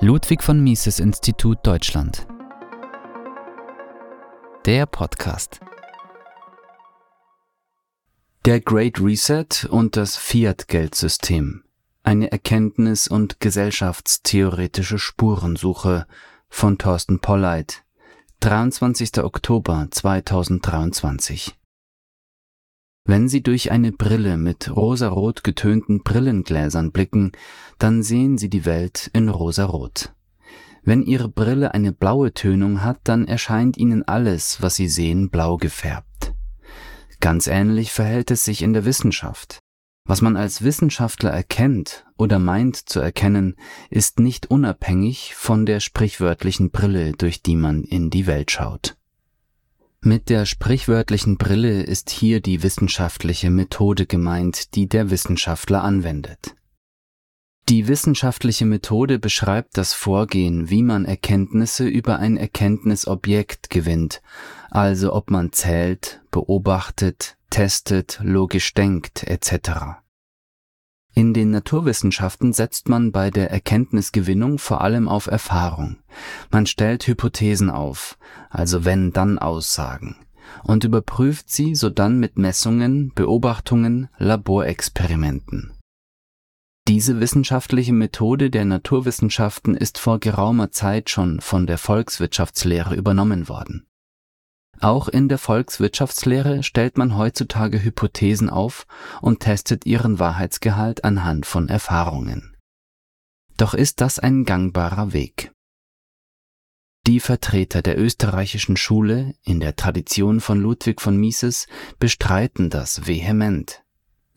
Ludwig 0.00 0.42
von 0.42 0.60
Mises 0.62 0.98
Institut 0.98 1.58
Deutschland. 1.62 2.26
Der 4.66 4.86
Podcast. 4.86 5.60
Der 8.44 8.60
Great 8.60 9.00
Reset 9.00 9.68
und 9.70 9.96
das 9.96 10.16
Fiat-Geldsystem. 10.16 11.62
Eine 12.02 12.32
Erkenntnis- 12.32 13.08
und 13.08 13.38
gesellschaftstheoretische 13.38 14.98
Spurensuche 14.98 16.06
von 16.48 16.78
Thorsten 16.78 17.20
Polleit. 17.20 17.84
23. 18.40 19.22
Oktober 19.22 19.86
2023. 19.90 21.56
Wenn 23.04 23.28
Sie 23.28 23.42
durch 23.42 23.72
eine 23.72 23.90
Brille 23.90 24.36
mit 24.36 24.74
rosarot 24.74 25.42
getönten 25.42 26.02
Brillengläsern 26.02 26.92
blicken, 26.92 27.32
dann 27.78 28.02
sehen 28.02 28.38
Sie 28.38 28.48
die 28.48 28.64
Welt 28.64 29.10
in 29.12 29.28
rosarot. 29.28 30.14
Wenn 30.84 31.02
Ihre 31.02 31.28
Brille 31.28 31.74
eine 31.74 31.92
blaue 31.92 32.32
Tönung 32.32 32.82
hat, 32.82 33.00
dann 33.04 33.26
erscheint 33.26 33.76
Ihnen 33.76 34.02
alles, 34.02 34.62
was 34.62 34.76
Sie 34.76 34.88
sehen, 34.88 35.30
blau 35.30 35.56
gefärbt. 35.56 36.34
Ganz 37.20 37.48
ähnlich 37.48 37.92
verhält 37.92 38.30
es 38.30 38.44
sich 38.44 38.62
in 38.62 38.72
der 38.72 38.84
Wissenschaft. 38.84 39.58
Was 40.04 40.22
man 40.22 40.36
als 40.36 40.62
Wissenschaftler 40.62 41.30
erkennt 41.30 42.04
oder 42.18 42.40
meint 42.40 42.76
zu 42.76 42.98
erkennen, 42.98 43.56
ist 43.90 44.18
nicht 44.18 44.50
unabhängig 44.50 45.34
von 45.36 45.66
der 45.66 45.78
sprichwörtlichen 45.78 46.70
Brille, 46.70 47.12
durch 47.12 47.42
die 47.42 47.54
man 47.54 47.84
in 47.84 48.10
die 48.10 48.26
Welt 48.26 48.50
schaut. 48.50 48.96
Mit 50.04 50.30
der 50.30 50.46
sprichwörtlichen 50.46 51.38
Brille 51.38 51.80
ist 51.84 52.10
hier 52.10 52.40
die 52.40 52.64
wissenschaftliche 52.64 53.50
Methode 53.50 54.04
gemeint, 54.04 54.74
die 54.74 54.88
der 54.88 55.10
Wissenschaftler 55.10 55.84
anwendet. 55.84 56.56
Die 57.68 57.86
wissenschaftliche 57.86 58.66
Methode 58.66 59.20
beschreibt 59.20 59.78
das 59.78 59.94
Vorgehen, 59.94 60.68
wie 60.68 60.82
man 60.82 61.04
Erkenntnisse 61.04 61.86
über 61.86 62.18
ein 62.18 62.36
Erkenntnisobjekt 62.36 63.70
gewinnt, 63.70 64.22
also 64.72 65.12
ob 65.12 65.30
man 65.30 65.52
zählt, 65.52 66.20
beobachtet, 66.32 67.36
testet, 67.50 68.18
logisch 68.24 68.74
denkt 68.74 69.22
etc. 69.22 70.01
In 71.14 71.34
den 71.34 71.50
Naturwissenschaften 71.50 72.54
setzt 72.54 72.88
man 72.88 73.12
bei 73.12 73.30
der 73.30 73.50
Erkenntnisgewinnung 73.50 74.58
vor 74.58 74.80
allem 74.80 75.08
auf 75.08 75.26
Erfahrung. 75.26 75.98
Man 76.50 76.66
stellt 76.66 77.06
Hypothesen 77.06 77.68
auf, 77.68 78.16
also 78.48 78.86
Wenn-Dann-Aussagen, 78.86 80.16
und 80.62 80.84
überprüft 80.84 81.50
sie 81.50 81.74
sodann 81.74 82.18
mit 82.18 82.38
Messungen, 82.38 83.12
Beobachtungen, 83.14 84.08
Laborexperimenten. 84.16 85.72
Diese 86.88 87.20
wissenschaftliche 87.20 87.92
Methode 87.92 88.50
der 88.50 88.64
Naturwissenschaften 88.64 89.76
ist 89.76 89.98
vor 89.98 90.18
geraumer 90.18 90.70
Zeit 90.70 91.10
schon 91.10 91.40
von 91.40 91.66
der 91.66 91.78
Volkswirtschaftslehre 91.78 92.96
übernommen 92.96 93.48
worden. 93.48 93.86
Auch 94.82 95.06
in 95.06 95.28
der 95.28 95.38
Volkswirtschaftslehre 95.38 96.64
stellt 96.64 96.98
man 96.98 97.16
heutzutage 97.16 97.84
Hypothesen 97.84 98.50
auf 98.50 98.84
und 99.20 99.38
testet 99.38 99.86
ihren 99.86 100.18
Wahrheitsgehalt 100.18 101.04
anhand 101.04 101.46
von 101.46 101.68
Erfahrungen. 101.68 102.56
Doch 103.56 103.74
ist 103.74 104.00
das 104.00 104.18
ein 104.18 104.44
gangbarer 104.44 105.12
Weg? 105.12 105.52
Die 107.06 107.20
Vertreter 107.20 107.80
der 107.80 107.96
österreichischen 107.96 108.76
Schule 108.76 109.36
in 109.44 109.60
der 109.60 109.76
Tradition 109.76 110.40
von 110.40 110.60
Ludwig 110.60 111.00
von 111.00 111.16
Mises 111.16 111.68
bestreiten 112.00 112.68
das 112.68 113.06
vehement. 113.06 113.81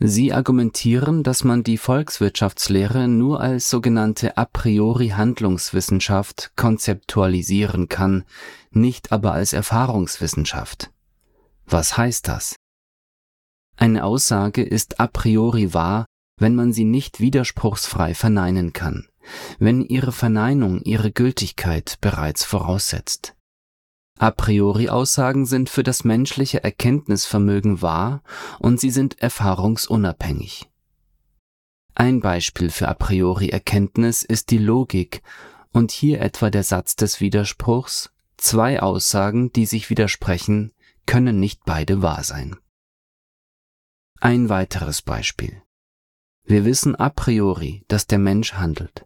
Sie 0.08 0.34
argumentieren, 0.34 1.24
dass 1.24 1.44
man 1.44 1.64
die 1.64 1.80
Volkswirtschaftslehre 1.80 3.08
nur 3.08 3.42
als 3.42 3.72
sogenannte 3.72 4.38
a 4.38 4.46
priori 4.46 5.10
Handlungswissenschaft 5.10 6.52
konzeptualisieren 6.56 7.90
kann, 7.90 8.24
nicht 8.70 9.12
aber 9.12 9.32
als 9.32 9.54
Erfahrungswissenschaft. 9.54 10.92
Was 11.66 11.98
heißt 11.98 12.28
das? 12.28 12.56
Eine 13.78 14.04
Aussage 14.04 14.62
ist 14.62 15.00
a 15.00 15.08
priori 15.08 15.74
wahr, 15.74 16.06
wenn 16.40 16.54
man 16.54 16.72
sie 16.72 16.86
nicht 16.86 17.20
widerspruchsfrei 17.20 18.14
verneinen 18.14 18.74
kann, 18.74 19.08
wenn 19.58 19.82
ihre 19.82 20.12
Verneinung 20.12 20.82
ihre 20.82 21.12
Gültigkeit 21.12 21.98
bereits 22.00 22.44
voraussetzt. 22.44 23.35
A 24.18 24.32
priori 24.32 24.88
Aussagen 24.90 25.46
sind 25.46 25.70
für 25.70 25.84
das 25.84 26.06
menschliche 26.06 26.64
Erkenntnisvermögen 26.64 27.82
wahr 27.82 28.24
und 28.60 28.80
sie 28.80 28.90
sind 28.90 29.20
erfahrungsunabhängig. 29.20 30.70
Ein 31.96 32.22
Beispiel 32.22 32.70
für 32.70 32.88
a 32.88 32.94
priori 32.94 33.50
Erkenntnis 33.50 34.24
ist 34.24 34.52
die 34.52 34.58
Logik 34.58 35.22
und 35.72 35.92
hier 35.92 36.22
etwa 36.22 36.50
der 36.50 36.64
Satz 36.64 36.96
des 36.96 37.20
Widerspruchs, 37.20 38.12
zwei 38.38 38.82
Aussagen, 38.82 39.52
die 39.52 39.66
sich 39.66 39.90
widersprechen, 39.90 40.72
können 41.06 41.40
nicht 41.40 41.66
beide 41.66 42.02
wahr 42.02 42.24
sein. 42.24 42.56
Ein 44.22 44.48
weiteres 44.50 45.02
Beispiel. 45.02 45.62
Wir 46.46 46.64
wissen 46.64 46.96
a 46.96 47.10
priori, 47.10 47.84
dass 47.88 48.08
der 48.08 48.20
Mensch 48.20 48.54
handelt. 48.54 49.06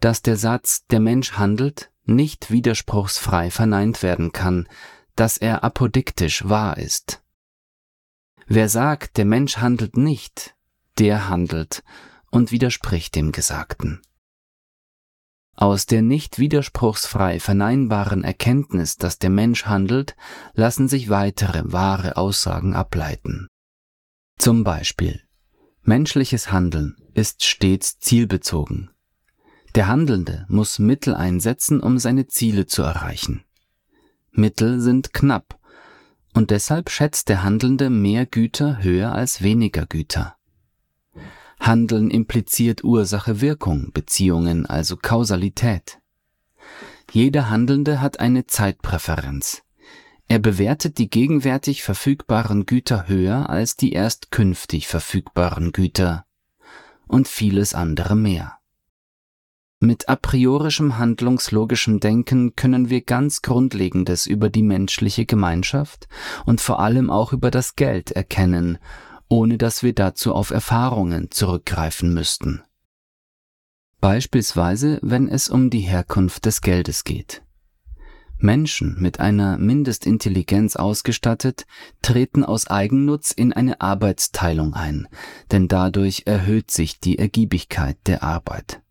Dass 0.00 0.22
der 0.22 0.36
Satz 0.36 0.86
der 0.86 1.00
Mensch 1.00 1.32
handelt 1.32 1.90
nicht 2.10 2.50
widerspruchsfrei 2.50 3.50
verneint 3.50 4.02
werden 4.02 4.32
kann, 4.32 4.68
dass 5.16 5.36
er 5.36 5.64
apodiktisch 5.64 6.48
wahr 6.48 6.76
ist. 6.76 7.22
Wer 8.46 8.68
sagt, 8.68 9.16
der 9.16 9.24
Mensch 9.24 9.58
handelt 9.58 9.96
nicht, 9.96 10.54
der 10.98 11.28
handelt 11.28 11.82
und 12.30 12.52
widerspricht 12.52 13.14
dem 13.14 13.32
Gesagten. 13.32 14.02
Aus 15.56 15.84
der 15.84 16.00
nicht 16.00 16.38
widerspruchsfrei 16.38 17.38
verneinbaren 17.38 18.24
Erkenntnis, 18.24 18.96
dass 18.96 19.18
der 19.18 19.30
Mensch 19.30 19.66
handelt, 19.66 20.16
lassen 20.54 20.88
sich 20.88 21.10
weitere 21.10 21.62
wahre 21.64 22.16
Aussagen 22.16 22.74
ableiten. 22.74 23.46
Zum 24.38 24.64
Beispiel, 24.64 25.20
menschliches 25.82 26.50
Handeln 26.50 26.96
ist 27.12 27.44
stets 27.44 27.98
zielbezogen. 27.98 28.90
Der 29.74 29.86
Handelnde 29.86 30.46
muss 30.48 30.78
Mittel 30.78 31.14
einsetzen, 31.14 31.80
um 31.80 31.98
seine 31.98 32.26
Ziele 32.26 32.66
zu 32.66 32.82
erreichen. 32.82 33.44
Mittel 34.32 34.80
sind 34.80 35.12
knapp, 35.12 35.58
und 36.34 36.50
deshalb 36.50 36.90
schätzt 36.90 37.28
der 37.28 37.42
Handelnde 37.42 37.90
mehr 37.90 38.26
Güter 38.26 38.82
höher 38.82 39.12
als 39.12 39.42
weniger 39.42 39.86
Güter. 39.86 40.36
Handeln 41.60 42.10
impliziert 42.10 42.82
Ursache-Wirkung, 42.82 43.92
Beziehungen, 43.92 44.66
also 44.66 44.96
Kausalität. 44.96 45.98
Jeder 47.12 47.50
Handelnde 47.50 48.00
hat 48.00 48.18
eine 48.18 48.46
Zeitpräferenz. 48.46 49.62
Er 50.26 50.38
bewertet 50.38 50.98
die 50.98 51.10
gegenwärtig 51.10 51.82
verfügbaren 51.82 52.64
Güter 52.64 53.08
höher 53.08 53.50
als 53.50 53.76
die 53.76 53.92
erst 53.92 54.30
künftig 54.30 54.86
verfügbaren 54.86 55.72
Güter 55.72 56.24
und 57.08 57.28
vieles 57.28 57.74
andere 57.74 58.14
mehr. 58.14 58.59
Mit 59.82 60.10
a 60.10 60.16
priorischem 60.16 60.98
handlungslogischem 60.98 62.00
Denken 62.00 62.54
können 62.54 62.90
wir 62.90 63.00
ganz 63.00 63.40
Grundlegendes 63.40 64.26
über 64.26 64.50
die 64.50 64.62
menschliche 64.62 65.24
Gemeinschaft 65.24 66.06
und 66.44 66.60
vor 66.60 66.80
allem 66.80 67.08
auch 67.08 67.32
über 67.32 67.50
das 67.50 67.76
Geld 67.76 68.10
erkennen, 68.10 68.76
ohne 69.30 69.56
dass 69.56 69.82
wir 69.82 69.94
dazu 69.94 70.34
auf 70.34 70.50
Erfahrungen 70.50 71.30
zurückgreifen 71.30 72.12
müssten. 72.12 72.62
Beispielsweise, 74.02 74.98
wenn 75.00 75.28
es 75.28 75.48
um 75.48 75.70
die 75.70 75.80
Herkunft 75.80 76.44
des 76.44 76.60
Geldes 76.60 77.04
geht. 77.04 77.42
Menschen 78.36 78.96
mit 79.00 79.18
einer 79.18 79.56
Mindestintelligenz 79.56 80.76
ausgestattet 80.76 81.64
treten 82.02 82.44
aus 82.44 82.66
Eigennutz 82.66 83.32
in 83.32 83.54
eine 83.54 83.80
Arbeitsteilung 83.80 84.74
ein, 84.74 85.08
denn 85.52 85.68
dadurch 85.68 86.24
erhöht 86.26 86.70
sich 86.70 87.00
die 87.00 87.18
Ergiebigkeit 87.18 87.96
der 88.06 88.22
Arbeit. 88.22 88.82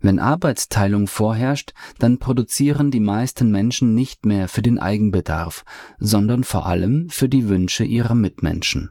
Wenn 0.00 0.20
Arbeitsteilung 0.20 1.08
vorherrscht, 1.08 1.72
dann 1.98 2.18
produzieren 2.18 2.90
die 2.90 3.00
meisten 3.00 3.50
Menschen 3.50 3.94
nicht 3.94 4.26
mehr 4.26 4.48
für 4.48 4.62
den 4.62 4.78
Eigenbedarf, 4.78 5.64
sondern 5.98 6.44
vor 6.44 6.66
allem 6.66 7.10
für 7.10 7.28
die 7.28 7.48
Wünsche 7.48 7.84
ihrer 7.84 8.14
Mitmenschen. 8.14 8.90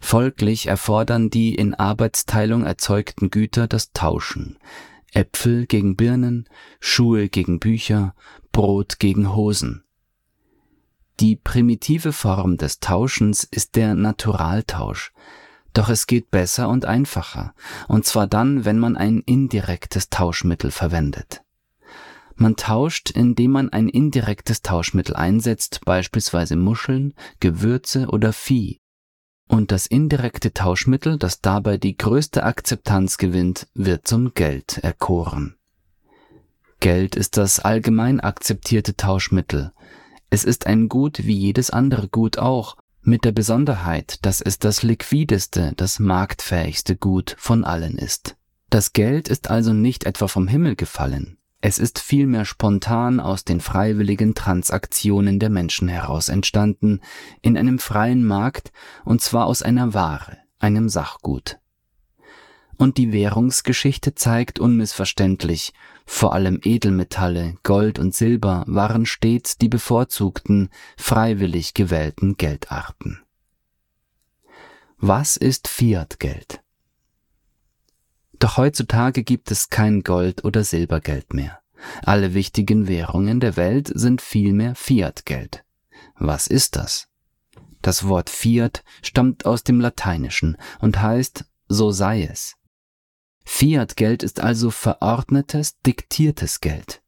Folglich 0.00 0.66
erfordern 0.66 1.30
die 1.30 1.54
in 1.54 1.74
Arbeitsteilung 1.74 2.64
erzeugten 2.64 3.30
Güter 3.30 3.68
das 3.68 3.92
Tauschen. 3.92 4.58
Äpfel 5.12 5.66
gegen 5.66 5.96
Birnen, 5.96 6.48
Schuhe 6.80 7.28
gegen 7.28 7.60
Bücher, 7.60 8.14
Brot 8.52 8.98
gegen 8.98 9.34
Hosen. 9.34 9.84
Die 11.20 11.36
primitive 11.36 12.12
Form 12.12 12.56
des 12.56 12.80
Tauschens 12.80 13.44
ist 13.44 13.76
der 13.76 13.94
Naturaltausch, 13.94 15.12
doch 15.74 15.90
es 15.90 16.06
geht 16.06 16.30
besser 16.30 16.68
und 16.68 16.86
einfacher, 16.86 17.54
und 17.88 18.06
zwar 18.06 18.26
dann, 18.26 18.64
wenn 18.64 18.78
man 18.78 18.96
ein 18.96 19.20
indirektes 19.20 20.08
Tauschmittel 20.08 20.70
verwendet. 20.70 21.42
Man 22.36 22.56
tauscht, 22.56 23.10
indem 23.10 23.52
man 23.52 23.68
ein 23.70 23.88
indirektes 23.88 24.62
Tauschmittel 24.62 25.14
einsetzt, 25.14 25.82
beispielsweise 25.84 26.56
Muscheln, 26.56 27.14
Gewürze 27.38 28.08
oder 28.08 28.32
Vieh. 28.32 28.80
Und 29.46 29.70
das 29.70 29.86
indirekte 29.86 30.52
Tauschmittel, 30.52 31.18
das 31.18 31.40
dabei 31.40 31.76
die 31.76 31.96
größte 31.96 32.42
Akzeptanz 32.44 33.18
gewinnt, 33.18 33.68
wird 33.74 34.08
zum 34.08 34.32
Geld 34.34 34.78
erkoren. 34.78 35.56
Geld 36.80 37.14
ist 37.14 37.36
das 37.36 37.60
allgemein 37.60 38.20
akzeptierte 38.20 38.96
Tauschmittel. 38.96 39.72
Es 40.30 40.44
ist 40.44 40.66
ein 40.66 40.88
Gut 40.88 41.24
wie 41.24 41.36
jedes 41.36 41.70
andere 41.70 42.08
Gut 42.08 42.38
auch, 42.38 42.76
mit 43.06 43.24
der 43.24 43.32
Besonderheit, 43.32 44.24
dass 44.24 44.40
es 44.40 44.58
das 44.58 44.82
liquideste, 44.82 45.72
das 45.76 45.98
marktfähigste 45.98 46.96
Gut 46.96 47.36
von 47.38 47.64
allen 47.64 47.96
ist. 47.96 48.36
Das 48.70 48.92
Geld 48.92 49.28
ist 49.28 49.50
also 49.50 49.72
nicht 49.72 50.04
etwa 50.04 50.26
vom 50.26 50.48
Himmel 50.48 50.74
gefallen, 50.76 51.38
es 51.66 51.78
ist 51.78 51.98
vielmehr 51.98 52.44
spontan 52.44 53.20
aus 53.20 53.46
den 53.46 53.58
freiwilligen 53.58 54.34
Transaktionen 54.34 55.38
der 55.38 55.48
Menschen 55.48 55.88
heraus 55.88 56.28
entstanden, 56.28 57.00
in 57.40 57.56
einem 57.56 57.78
freien 57.78 58.22
Markt, 58.22 58.70
und 59.06 59.22
zwar 59.22 59.46
aus 59.46 59.62
einer 59.62 59.94
Ware, 59.94 60.36
einem 60.58 60.90
Sachgut. 60.90 61.58
Und 62.76 62.98
die 62.98 63.12
Währungsgeschichte 63.12 64.14
zeigt 64.14 64.58
unmissverständlich, 64.58 65.72
vor 66.06 66.34
allem 66.34 66.60
Edelmetalle, 66.62 67.54
Gold 67.62 67.98
und 67.98 68.14
Silber 68.14 68.64
waren 68.66 69.06
stets 69.06 69.56
die 69.56 69.68
bevorzugten, 69.68 70.70
freiwillig 70.96 71.74
gewählten 71.74 72.36
Geldarten. 72.36 73.20
Was 74.98 75.36
ist 75.36 75.68
Fiat-Geld? 75.68 76.60
Doch 78.38 78.56
heutzutage 78.56 79.22
gibt 79.22 79.50
es 79.50 79.70
kein 79.70 80.02
Gold 80.02 80.44
oder 80.44 80.64
Silbergeld 80.64 81.32
mehr. 81.32 81.60
Alle 82.02 82.34
wichtigen 82.34 82.88
Währungen 82.88 83.40
der 83.40 83.56
Welt 83.56 83.90
sind 83.94 84.20
vielmehr 84.20 84.74
Fiat-Geld. 84.74 85.64
Was 86.16 86.46
ist 86.46 86.76
das? 86.76 87.08
Das 87.82 88.08
Wort 88.08 88.30
Fiat 88.30 88.82
stammt 89.02 89.44
aus 89.46 89.62
dem 89.62 89.80
Lateinischen 89.80 90.56
und 90.80 91.00
heißt 91.00 91.44
so 91.68 91.90
sei 91.90 92.24
es. 92.24 92.56
Fiat-Geld 93.44 94.22
ist 94.22 94.40
also 94.40 94.70
verordnetes, 94.70 95.80
diktiertes 95.82 96.60
Geld. 96.60 97.02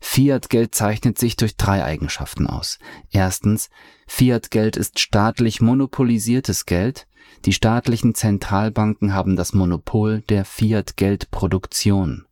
Fiat-Geld 0.00 0.74
zeichnet 0.74 1.18
sich 1.18 1.36
durch 1.36 1.56
drei 1.56 1.84
Eigenschaften 1.84 2.46
aus. 2.46 2.78
Erstens, 3.10 3.70
Fiat-Geld 4.06 4.76
ist 4.76 4.98
staatlich 4.98 5.60
monopolisiertes 5.60 6.66
Geld. 6.66 7.06
Die 7.44 7.52
staatlichen 7.52 8.14
Zentralbanken 8.14 9.12
haben 9.12 9.36
das 9.36 9.52
Monopol 9.52 10.22
der 10.22 10.44
Fiat-Geldproduktion. 10.44 12.26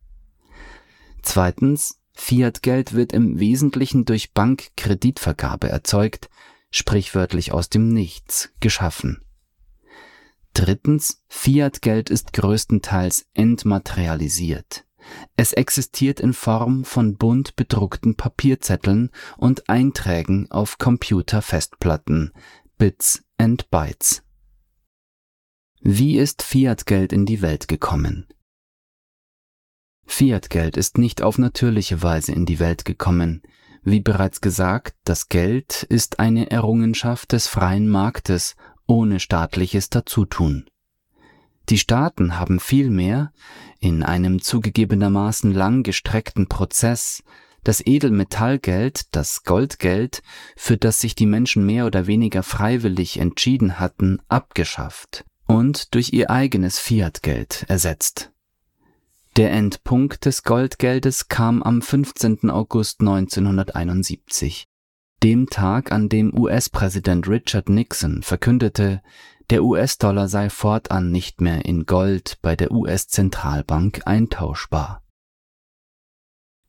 Zweitens, 1.22 2.00
Fiat-Geld 2.14 2.94
wird 2.94 3.12
im 3.12 3.38
Wesentlichen 3.38 4.04
durch 4.04 4.32
Bankkreditvergabe 4.32 5.68
erzeugt, 5.68 6.30
sprichwörtlich 6.70 7.52
aus 7.52 7.68
dem 7.68 7.88
Nichts 7.88 8.50
geschaffen. 8.60 9.25
Drittens, 10.56 11.22
Fiat-Geld 11.28 12.08
ist 12.08 12.32
größtenteils 12.32 13.26
entmaterialisiert. 13.34 14.86
Es 15.36 15.52
existiert 15.52 16.18
in 16.18 16.32
Form 16.32 16.86
von 16.86 17.18
bunt 17.18 17.56
bedruckten 17.56 18.16
Papierzetteln 18.16 19.10
und 19.36 19.68
Einträgen 19.68 20.50
auf 20.50 20.78
Computerfestplatten, 20.78 22.32
Bits 22.78 23.22
and 23.36 23.68
Bytes. 23.68 24.22
Wie 25.82 26.16
ist 26.16 26.42
Fiat-Geld 26.42 27.12
in 27.12 27.26
die 27.26 27.42
Welt 27.42 27.68
gekommen? 27.68 28.26
Fiat-Geld 30.06 30.78
ist 30.78 30.96
nicht 30.96 31.20
auf 31.20 31.36
natürliche 31.36 32.02
Weise 32.02 32.32
in 32.32 32.46
die 32.46 32.60
Welt 32.60 32.86
gekommen. 32.86 33.42
Wie 33.82 34.00
bereits 34.00 34.40
gesagt, 34.40 34.96
das 35.04 35.28
Geld 35.28 35.82
ist 35.82 36.18
eine 36.18 36.50
Errungenschaft 36.50 37.32
des 37.32 37.46
freien 37.46 37.90
Marktes 37.90 38.56
ohne 38.86 39.20
staatliches 39.20 39.90
Dazutun. 39.90 40.66
Die 41.68 41.78
Staaten 41.78 42.38
haben 42.38 42.60
vielmehr, 42.60 43.32
in 43.80 44.02
einem 44.02 44.40
zugegebenermaßen 44.40 45.52
lang 45.52 45.82
gestreckten 45.82 46.46
Prozess, 46.46 47.24
das 47.64 47.84
Edelmetallgeld, 47.84 49.14
das 49.14 49.42
Goldgeld, 49.42 50.22
für 50.56 50.76
das 50.76 51.00
sich 51.00 51.16
die 51.16 51.26
Menschen 51.26 51.66
mehr 51.66 51.86
oder 51.86 52.06
weniger 52.06 52.44
freiwillig 52.44 53.18
entschieden 53.18 53.80
hatten, 53.80 54.20
abgeschafft 54.28 55.24
und 55.46 55.94
durch 55.94 56.12
ihr 56.12 56.30
eigenes 56.30 56.78
Fiatgeld 56.78 57.64
ersetzt. 57.68 58.30
Der 59.36 59.52
Endpunkt 59.52 60.24
des 60.24 60.44
Goldgeldes 60.44 61.28
kam 61.28 61.62
am 61.62 61.82
15. 61.82 62.50
August 62.50 63.00
1971, 63.00 64.66
dem 65.26 65.48
Tag, 65.50 65.90
an 65.90 66.08
dem 66.08 66.32
US-Präsident 66.38 67.26
Richard 67.26 67.68
Nixon 67.68 68.22
verkündete, 68.22 69.02
der 69.50 69.64
US-Dollar 69.64 70.28
sei 70.28 70.48
fortan 70.50 71.10
nicht 71.10 71.40
mehr 71.40 71.64
in 71.64 71.84
Gold 71.84 72.38
bei 72.42 72.54
der 72.54 72.70
US-Zentralbank 72.70 74.02
eintauschbar. 74.04 75.02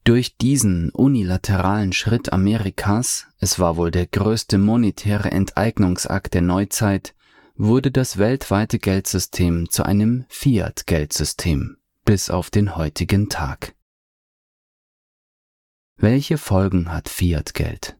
Durch 0.03 0.37
diesen 0.37 0.89
unilateralen 0.89 1.93
Schritt 1.93 2.33
Amerikas, 2.33 3.27
es 3.37 3.59
war 3.59 3.77
wohl 3.77 3.91
der 3.91 4.07
größte 4.07 4.57
monetäre 4.57 5.29
Enteignungsakt 5.29 6.33
der 6.33 6.41
Neuzeit, 6.41 7.13
wurde 7.57 7.91
das 7.91 8.17
weltweite 8.17 8.79
Geldsystem 8.79 9.69
zu 9.69 9.83
einem 9.83 10.25
Fiat-Geldsystem 10.29 11.77
bis 12.05 12.31
auf 12.31 12.49
den 12.49 12.75
heutigen 12.75 13.29
Tag. 13.29 13.75
Welche 15.97 16.39
Folgen 16.39 16.91
hat 16.91 17.07
Fiat-Geld? 17.07 17.97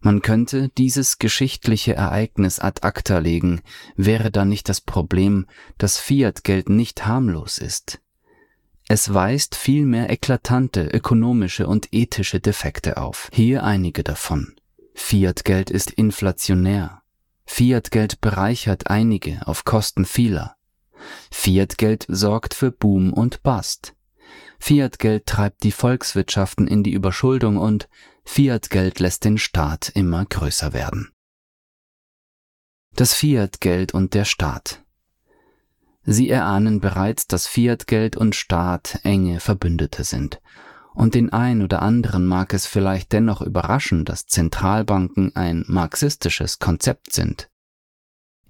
Man 0.00 0.22
könnte 0.22 0.70
dieses 0.70 1.18
geschichtliche 1.18 1.94
Ereignis 1.94 2.58
ad 2.58 2.82
acta 2.82 3.18
legen, 3.18 3.60
wäre 3.96 4.30
da 4.30 4.46
nicht 4.46 4.70
das 4.70 4.80
Problem, 4.80 5.46
dass 5.76 5.98
Fiat-Geld 5.98 6.70
nicht 6.70 7.06
harmlos 7.06 7.58
ist. 7.58 8.00
Es 8.88 9.12
weist 9.12 9.54
vielmehr 9.54 10.10
eklatante 10.10 10.86
ökonomische 10.86 11.66
und 11.66 11.88
ethische 11.92 12.40
Defekte 12.40 12.96
auf. 12.96 13.28
Hier 13.32 13.62
einige 13.62 14.02
davon. 14.02 14.56
Fiat-Geld 14.94 15.70
ist 15.70 15.90
inflationär. 15.90 17.02
Fiat-Geld 17.44 18.20
bereichert 18.20 18.88
einige 18.88 19.46
auf 19.46 19.64
Kosten 19.64 20.06
vieler. 20.06 20.56
Fiat-Geld 21.30 22.06
sorgt 22.08 22.54
für 22.54 22.72
Boom 22.72 23.12
und 23.12 23.42
Bust. 23.42 23.94
Fiat-Geld 24.60 25.26
treibt 25.26 25.62
die 25.64 25.72
Volkswirtschaften 25.72 26.68
in 26.68 26.84
die 26.84 26.92
Überschuldung 26.92 27.56
und 27.56 27.88
Fiat-Geld 28.24 29.00
lässt 29.00 29.24
den 29.24 29.38
Staat 29.38 29.88
immer 29.88 30.24
größer 30.26 30.72
werden. 30.72 31.10
Das 32.94 33.14
Fiat-Geld 33.14 33.94
und 33.94 34.14
der 34.14 34.24
Staat. 34.24 34.84
Sie 36.02 36.28
erahnen 36.28 36.80
bereits, 36.80 37.26
dass 37.26 37.46
Fiat-Geld 37.46 38.16
und 38.16 38.34
Staat 38.34 39.00
enge 39.02 39.40
Verbündete 39.40 40.04
sind. 40.04 40.40
Und 40.92 41.14
den 41.14 41.32
ein 41.32 41.62
oder 41.62 41.82
anderen 41.82 42.26
mag 42.26 42.52
es 42.52 42.66
vielleicht 42.66 43.12
dennoch 43.12 43.40
überraschen, 43.40 44.04
dass 44.04 44.26
Zentralbanken 44.26 45.34
ein 45.36 45.64
marxistisches 45.68 46.58
Konzept 46.58 47.12
sind. 47.12 47.48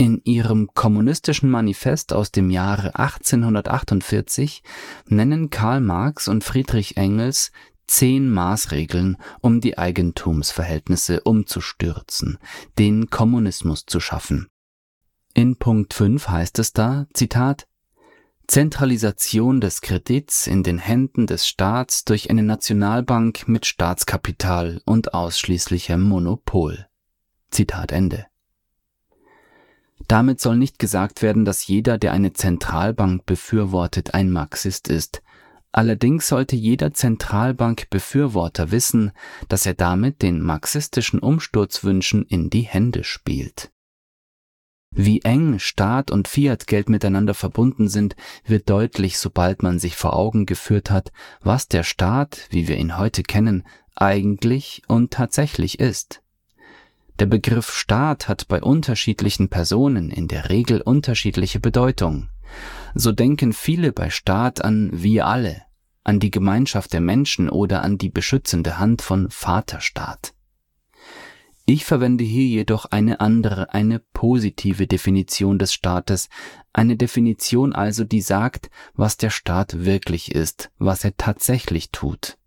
In 0.00 0.23
ihrem 0.25 0.69
kommunistischen 0.73 1.50
Manifest 1.50 2.14
aus 2.14 2.33
dem 2.33 2.49
Jahre 2.49 2.95
1848 2.95 4.62
nennen 5.09 5.50
Karl 5.50 5.83
Marx 5.83 6.26
und 6.26 6.42
Friedrich 6.42 6.97
Engels 6.97 7.52
zehn 7.87 8.30
Maßregeln, 8.30 9.19
um 9.42 9.61
die 9.61 9.76
Eigentumsverhältnisse 9.76 11.21
umzustürzen, 11.21 12.38
den 12.78 13.11
Kommunismus 13.11 13.85
zu 13.85 14.00
schaffen. 14.00 14.49
In 15.35 15.57
Punkt 15.57 15.92
5 15.92 16.30
heißt 16.30 16.59
es 16.61 16.73
da, 16.73 17.07
Zitat, 17.12 17.66
Zentralisation 18.47 19.61
des 19.61 19.83
Kredits 19.83 20.47
in 20.47 20.62
den 20.62 20.78
Händen 20.78 21.26
des 21.26 21.47
Staats 21.47 22.07
durch 22.07 22.30
eine 22.30 22.42
Nationalbank 22.42 23.49
mit 23.49 23.66
Staatskapital 23.66 24.80
und 24.87 25.12
ausschließlichem 25.12 26.00
Monopol. 26.00 26.87
Zitat 27.50 27.92
Ende. 27.92 28.29
Damit 30.09 30.40
soll 30.40 30.57
nicht 30.57 30.78
gesagt 30.78 31.23
werden, 31.23 31.45
dass 31.45 31.66
jeder, 31.66 31.99
der 31.99 32.12
eine 32.12 32.33
Zentralbank 32.33 33.26
befürwortet, 33.26 34.14
ein 34.14 34.30
Marxist 34.30 34.88
ist. 34.88 35.23
Allerdings 35.73 36.26
sollte 36.26 36.57
jeder 36.57 36.92
Zentralbankbefürworter 36.92 38.73
wissen, 38.73 39.12
dass 39.49 39.66
er 39.66 39.75
damit 39.75 40.23
den 40.23 40.42
marxistischen 40.42 41.21
Umsturzwünschen 41.21 42.25
in 42.25 42.50
die 42.50 42.62
Hände 42.62 43.04
spielt. 43.04 43.71
Wie 44.92 45.21
eng 45.21 45.61
Staat 45.61 46.11
und 46.11 46.26
Fiatgeld 46.26 46.88
miteinander 46.88 47.35
verbunden 47.35 47.88
sind, 47.88 48.16
wird 48.45 48.69
deutlich, 48.69 49.19
sobald 49.19 49.62
man 49.62 49.78
sich 49.78 49.95
vor 49.95 50.16
Augen 50.16 50.47
geführt 50.47 50.90
hat, 50.90 51.12
was 51.40 51.69
der 51.69 51.85
Staat, 51.85 52.49
wie 52.50 52.66
wir 52.66 52.76
ihn 52.76 52.99
heute 52.99 53.23
kennen, 53.23 53.62
eigentlich 53.95 54.83
und 54.88 55.12
tatsächlich 55.12 55.78
ist. 55.78 56.23
Der 57.21 57.27
Begriff 57.27 57.71
Staat 57.71 58.29
hat 58.29 58.49
bei 58.49 58.62
unterschiedlichen 58.62 59.50
Personen 59.50 60.11
in 60.11 60.27
der 60.27 60.49
Regel 60.49 60.81
unterschiedliche 60.81 61.61
Bedeutung. 61.61 62.31
So 62.95 63.12
denken 63.12 63.53
viele 63.53 63.93
bei 63.93 64.09
Staat 64.09 64.65
an 64.65 64.89
wir 64.91 65.27
alle, 65.27 65.61
an 66.03 66.19
die 66.19 66.31
Gemeinschaft 66.31 66.95
der 66.95 67.03
Menschen 67.03 67.50
oder 67.50 67.83
an 67.83 67.99
die 67.99 68.09
beschützende 68.09 68.79
Hand 68.79 69.03
von 69.03 69.29
Vaterstaat. 69.29 70.33
Ich 71.67 71.85
verwende 71.85 72.25
hier 72.25 72.47
jedoch 72.47 72.87
eine 72.87 73.21
andere, 73.21 73.75
eine 73.75 73.99
positive 73.99 74.87
Definition 74.87 75.59
des 75.59 75.75
Staates, 75.75 76.31
eine 76.73 76.97
Definition 76.97 77.75
also, 77.75 78.05
die 78.05 78.23
sagt, 78.23 78.71
was 78.95 79.19
der 79.19 79.29
Staat 79.29 79.85
wirklich 79.85 80.35
ist, 80.35 80.71
was 80.79 81.05
er 81.05 81.15
tatsächlich 81.19 81.91
tut. 81.91 82.39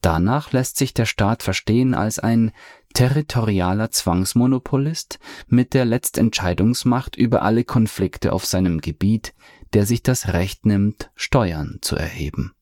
Danach 0.00 0.52
lässt 0.52 0.76
sich 0.76 0.94
der 0.94 1.06
Staat 1.06 1.42
verstehen 1.42 1.94
als 1.94 2.18
ein 2.18 2.52
territorialer 2.94 3.90
Zwangsmonopolist 3.90 5.18
mit 5.46 5.74
der 5.74 5.84
Letztentscheidungsmacht 5.84 7.16
über 7.16 7.42
alle 7.42 7.64
Konflikte 7.64 8.32
auf 8.32 8.44
seinem 8.44 8.80
Gebiet, 8.80 9.34
der 9.72 9.86
sich 9.86 10.02
das 10.02 10.32
Recht 10.32 10.66
nimmt, 10.66 11.10
Steuern 11.14 11.78
zu 11.80 11.96
erheben. 11.96 12.52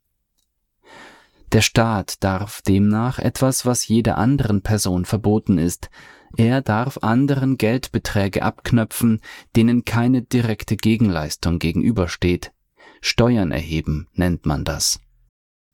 Der 1.52 1.61
Staat 1.61 2.23
darf 2.25 2.61
demnach 2.62 3.18
etwas, 3.18 3.64
was 3.64 3.87
jeder 3.87 4.18
anderen 4.18 4.62
Person 4.62 5.04
verboten 5.04 5.59
ist. 5.59 5.90
Er 6.37 6.61
darf 6.61 6.99
anderen 6.99 7.56
Geldbeträge 7.56 8.42
abknöpfen, 8.42 9.21
denen 9.54 9.85
keine 9.85 10.23
direkte 10.23 10.76
Gegenleistung 10.76 11.59
gegenübersteht. 11.59 12.52
Steuern 13.00 13.52
erheben 13.52 14.09
nennt 14.12 14.45
man 14.45 14.64
das. 14.64 15.00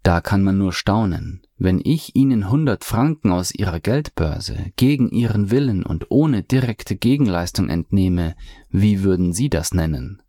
Da 0.03 0.21
kann 0.21 0.43
man 0.43 0.59
nur 0.59 0.73
staunen, 0.73 1.43
wenn 1.63 1.81
ich 1.83 2.17
Ihnen 2.17 2.45
100 2.45 2.85
Franken 2.85 3.33
aus 3.33 3.55
Ihrer 3.55 3.81
Geldbörse 3.81 4.73
gegen 4.77 5.11
Ihren 5.11 5.51
Willen 5.51 5.85
und 5.85 6.07
ohne 6.11 6.43
direkte 6.43 6.97
Gegenleistung 6.97 7.69
entnehme, 7.69 8.35
wie 8.71 9.03
würden 9.03 9.33
Sie 9.33 9.49
das 9.49 9.73
nennen? 9.73 10.23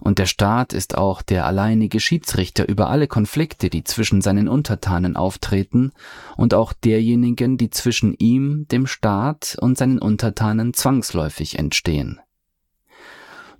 und 0.00 0.18
der 0.18 0.26
Staat 0.26 0.72
ist 0.72 0.96
auch 0.96 1.22
der 1.22 1.46
alleinige 1.46 2.00
Schiedsrichter 2.00 2.68
über 2.68 2.88
alle 2.88 3.06
Konflikte, 3.06 3.70
die 3.70 3.84
zwischen 3.84 4.22
seinen 4.22 4.48
Untertanen 4.48 5.16
auftreten, 5.16 5.92
und 6.36 6.54
auch 6.54 6.72
derjenigen, 6.72 7.58
die 7.58 7.70
zwischen 7.70 8.14
ihm, 8.14 8.66
dem 8.68 8.86
Staat 8.86 9.56
und 9.60 9.76
seinen 9.78 9.98
Untertanen 9.98 10.74
zwangsläufig 10.74 11.58
entstehen. 11.58 12.18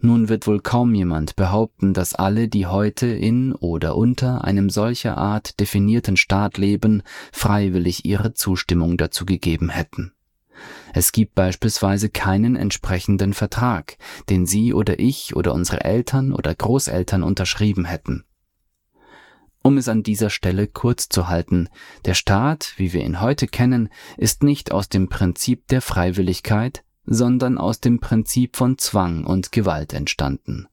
Nun 0.03 0.31
wird 0.31 0.47
wohl 0.47 0.61
kaum 0.61 0.95
jemand 0.95 1.37
behaupten, 1.37 1.93
dass 1.93 2.15
alle, 2.15 2.49
die 2.49 2.67
heute 2.67 3.07
in 3.07 3.53
oder 3.53 3.97
unter 3.97 4.45
einem 4.45 4.71
solcher 4.71 5.19
Art 5.19 5.61
definierten 5.61 6.17
Staat 6.17 6.57
leben, 6.57 7.03
freiwillig 7.33 8.07
ihre 8.07 8.33
Zustimmung 8.33 8.97
dazu 8.97 9.27
gegeben 9.27 9.69
hätten. 9.69 10.13
Es 10.95 11.13
gibt 11.13 11.35
beispielsweise 11.35 12.09
keinen 12.09 12.57
entsprechenden 12.57 13.35
Vertrag, 13.35 13.97
den 14.29 14.47
Sie 14.47 14.73
oder 14.73 14.99
ich 14.99 15.37
oder 15.37 15.53
unsere 15.55 15.85
Eltern 15.85 16.33
oder 16.33 16.55
Großeltern 16.55 17.23
unterschrieben 17.23 17.85
hätten. 17.85 18.25
Um 19.63 19.77
es 19.77 19.89
an 19.89 20.03
dieser 20.03 20.31
Stelle 20.31 20.67
kurz 20.67 21.11
zu 21.11 21.29
halten, 21.29 21.69
der 22.07 22.15
Staat, 22.15 22.73
wie 22.77 22.95
wir 22.95 23.05
ihn 23.05 23.21
heute 23.21 23.47
kennen, 23.47 23.91
ist 24.17 24.43
nicht 24.43 24.73
aus 24.73 24.89
dem 24.89 25.11
Prinzip 25.11 25.67
der 25.69 25.83
Freiwilligkeit, 25.83 26.83
sondern 27.07 27.59
aus 27.59 27.81
dem 27.81 28.01
Prinzip 28.01 28.57
von 28.57 28.79
Zwang 28.79 29.25
und 29.25 29.53
Gewalt 29.53 29.93
entstanden, 29.93 30.69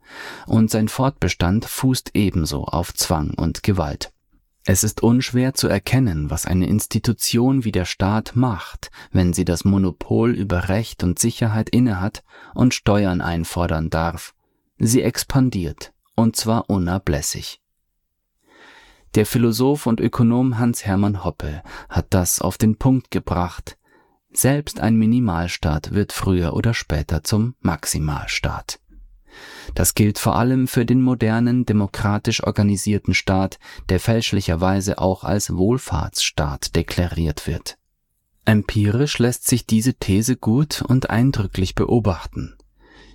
und 0.46 0.69
sein 0.69 0.88
Fortbestand 0.88 1.65
fußt 1.65 2.12
ebenso 2.13 2.65
auf 2.65 2.93
Zwang 2.93 3.34
und 3.36 3.63
Gewalt. 3.63 4.12
Es 4.69 4.84
ist 4.84 5.01
unschwer 5.01 5.53
zu 5.53 5.69
erkennen, 5.69 6.29
was 6.29 6.46
eine 6.46 6.67
Institution 6.67 7.63
wie 7.63 7.72
der 7.72 7.86
Staat 7.86 8.36
macht, 8.36 8.91
wenn 9.13 9.31
sie 9.31 9.46
das 9.46 9.63
Monopol 9.63 10.31
über 10.31 10.67
Recht 10.67 11.03
und 11.03 11.19
Sicherheit 11.19 11.69
innehat 11.69 12.22
und 12.53 12.74
Steuern 12.74 13.22
einfordern 13.22 13.89
darf. 13.89 14.36
Sie 14.77 15.01
expandiert, 15.01 15.93
und 16.15 16.36
zwar 16.36 16.69
unablässig. 16.69 17.62
Der 19.15 19.25
Philosoph 19.25 19.86
und 19.86 20.01
Ökonom 20.01 20.60
Hans 20.60 20.86
Hermann 20.86 21.24
Hoppe 21.24 21.63
hat 21.88 22.07
das 22.10 22.41
auf 22.41 22.57
den 22.57 22.75
Punkt 22.77 23.10
gebracht. 23.10 23.77
Selbst 24.34 24.79
ein 24.79 24.96
Minimalstaat 24.96 25.93
wird 25.93 26.13
früher 26.13 26.53
oder 26.53 26.74
später 26.74 27.24
zum 27.24 27.55
Maximalstaat. 27.62 28.79
Das 29.75 29.96
gilt 29.96 30.19
vor 30.19 30.36
allem 30.36 30.67
für 30.67 30.86
den 30.86 31.01
modernen, 31.01 31.65
demokratisch 31.65 32.43
organisierten 32.43 33.13
Staat, 33.13 33.60
der 33.89 34.00
fälschlicherweise 34.00 35.00
auch 35.00 35.24
als 35.24 35.55
Wohlfahrtsstaat 35.55 36.75
deklariert 36.75 37.48
wird. 37.48 37.77
Empirisch 38.46 39.19
lässt 39.19 39.48
sich 39.48 39.65
diese 39.65 39.96
These 39.96 40.38
gut 40.38 40.81
und 40.81 41.10
eindrücklich 41.10 41.75
beobachten. 41.75 42.55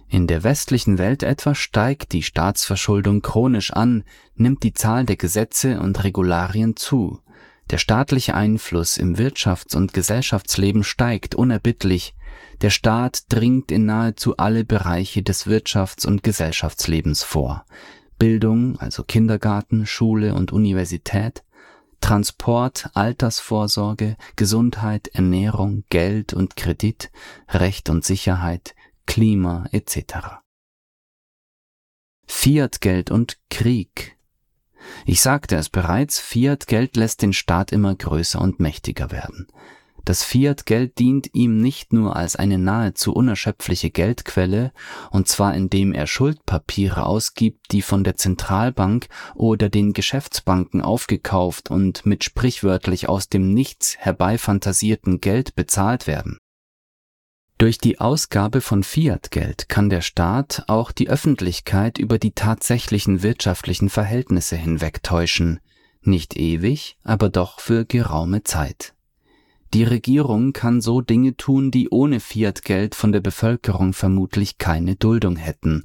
In 0.09 0.27
der 0.27 0.45
westlichen 0.45 0.99
Welt 0.99 1.23
etwa 1.23 1.55
steigt 1.55 2.13
die 2.13 2.23
Staatsverschuldung 2.23 3.23
chronisch 3.23 3.73
an, 3.73 4.05
nimmt 4.35 4.63
die 4.63 4.75
Zahl 4.75 5.07
der 5.07 5.17
Gesetze 5.17 5.81
und 5.81 6.05
Regularien 6.05 6.77
zu, 6.77 7.22
der 7.71 7.79
staatliche 7.79 8.35
Einfluss 8.35 8.97
im 8.97 9.17
Wirtschafts- 9.17 9.77
und 9.77 9.93
Gesellschaftsleben 9.95 10.85
steigt 10.85 11.35
unerbittlich, 11.35 12.15
der 12.61 12.71
Staat 12.71 13.25
dringt 13.29 13.73
in 13.73 13.87
nahezu 13.87 14.37
alle 14.37 14.65
Bereiche 14.65 15.23
des 15.23 15.47
Wirtschafts- 15.47 16.07
und 16.07 16.23
Gesellschaftslebens 16.23 17.23
vor. 17.23 17.65
Bildung, 18.19 18.79
also 18.79 19.03
Kindergarten, 19.03 19.87
Schule 19.87 20.35
und 20.35 20.53
Universität, 20.53 21.43
Transport, 22.01 22.91
Altersvorsorge, 22.95 24.17
Gesundheit, 24.37 25.09
Ernährung, 25.09 25.85
Geld 25.89 26.35
und 26.35 26.57
Kredit, 26.57 27.11
Recht 27.49 27.89
und 27.89 28.05
Sicherheit, 28.05 28.75
Klima 29.07 29.67
etc. 29.73 30.43
Fiat-Geld 32.27 33.11
und 33.11 33.39
Krieg. 33.51 34.17
Ich 35.07 35.21
sagte 35.21 35.57
es 35.57 35.69
bereits, 35.69 36.19
Fiat-Geld 36.19 36.97
lässt 36.97 37.23
den 37.23 37.33
Staat 37.33 37.73
immer 37.73 37.95
größer 37.95 38.41
und 38.41 38.61
mächtiger 38.61 39.11
werden. 39.11 39.47
Das 40.05 40.25
Fiat-Geld 40.25 40.99
dient 40.99 41.31
ihm 41.33 41.61
nicht 41.61 41.93
nur 41.93 42.17
als 42.17 42.35
eine 42.35 42.59
nahezu 42.59 43.13
unerschöpfliche 43.13 43.91
Geldquelle, 43.91 44.73
und 45.11 45.29
zwar 45.29 45.55
indem 45.55 45.93
er 45.93 46.09
Schuldpapiere 46.09 47.07
ausgibt, 47.07 47.71
die 47.71 47.83
von 47.83 48.03
der 48.03 48.17
Zentralbank 48.17 49.07
oder 49.37 49.69
den 49.69 49.93
Geschäftsbanken 49.93 50.83
aufgekauft 50.83 51.71
und 51.71 52.05
mit 52.05 52.25
sprichwörtlich 52.25 53.09
aus 53.09 53.29
dem 53.29 53.55
Nichts 53.55 53.97
herbeifantasierten 53.97 55.21
Geld 55.21 55.55
bezahlt 55.55 56.09
werden. 56.09 56.39
Durch 57.63 57.79
die 57.79 58.01
Ausgabe 58.01 58.61
von 58.61 58.83
Fiat-Geld 58.83 59.69
kann 59.69 59.89
der 59.89 60.01
Staat 60.01 60.65
auch 60.67 60.91
die 60.91 61.09
Öffentlichkeit 61.09 61.97
über 61.97 62.19
die 62.19 62.33
tatsächlichen 62.33 63.23
wirtschaftlichen 63.23 63.89
Verhältnisse 63.89 64.57
hinwegtäuschen, 64.57 65.61
nicht 66.03 66.37
ewig, 66.37 66.97
aber 67.05 67.29
doch 67.29 67.61
für 67.61 67.85
geraume 67.85 68.43
Zeit. 68.43 68.95
Die 69.75 69.85
Regierung 69.85 70.53
kann 70.53 70.81
so 70.81 71.03
Dinge 71.03 71.37
tun, 71.37 71.71
die 71.71 71.89
ohne 71.89 72.19
Fiat-Geld 72.19 72.97
von 72.97 73.13
der 73.13 73.21
Bevölkerung 73.21 73.93
vermutlich 73.93 74.59
keine 74.59 74.97
Duldung 74.97 75.37
hätten. 75.37 75.85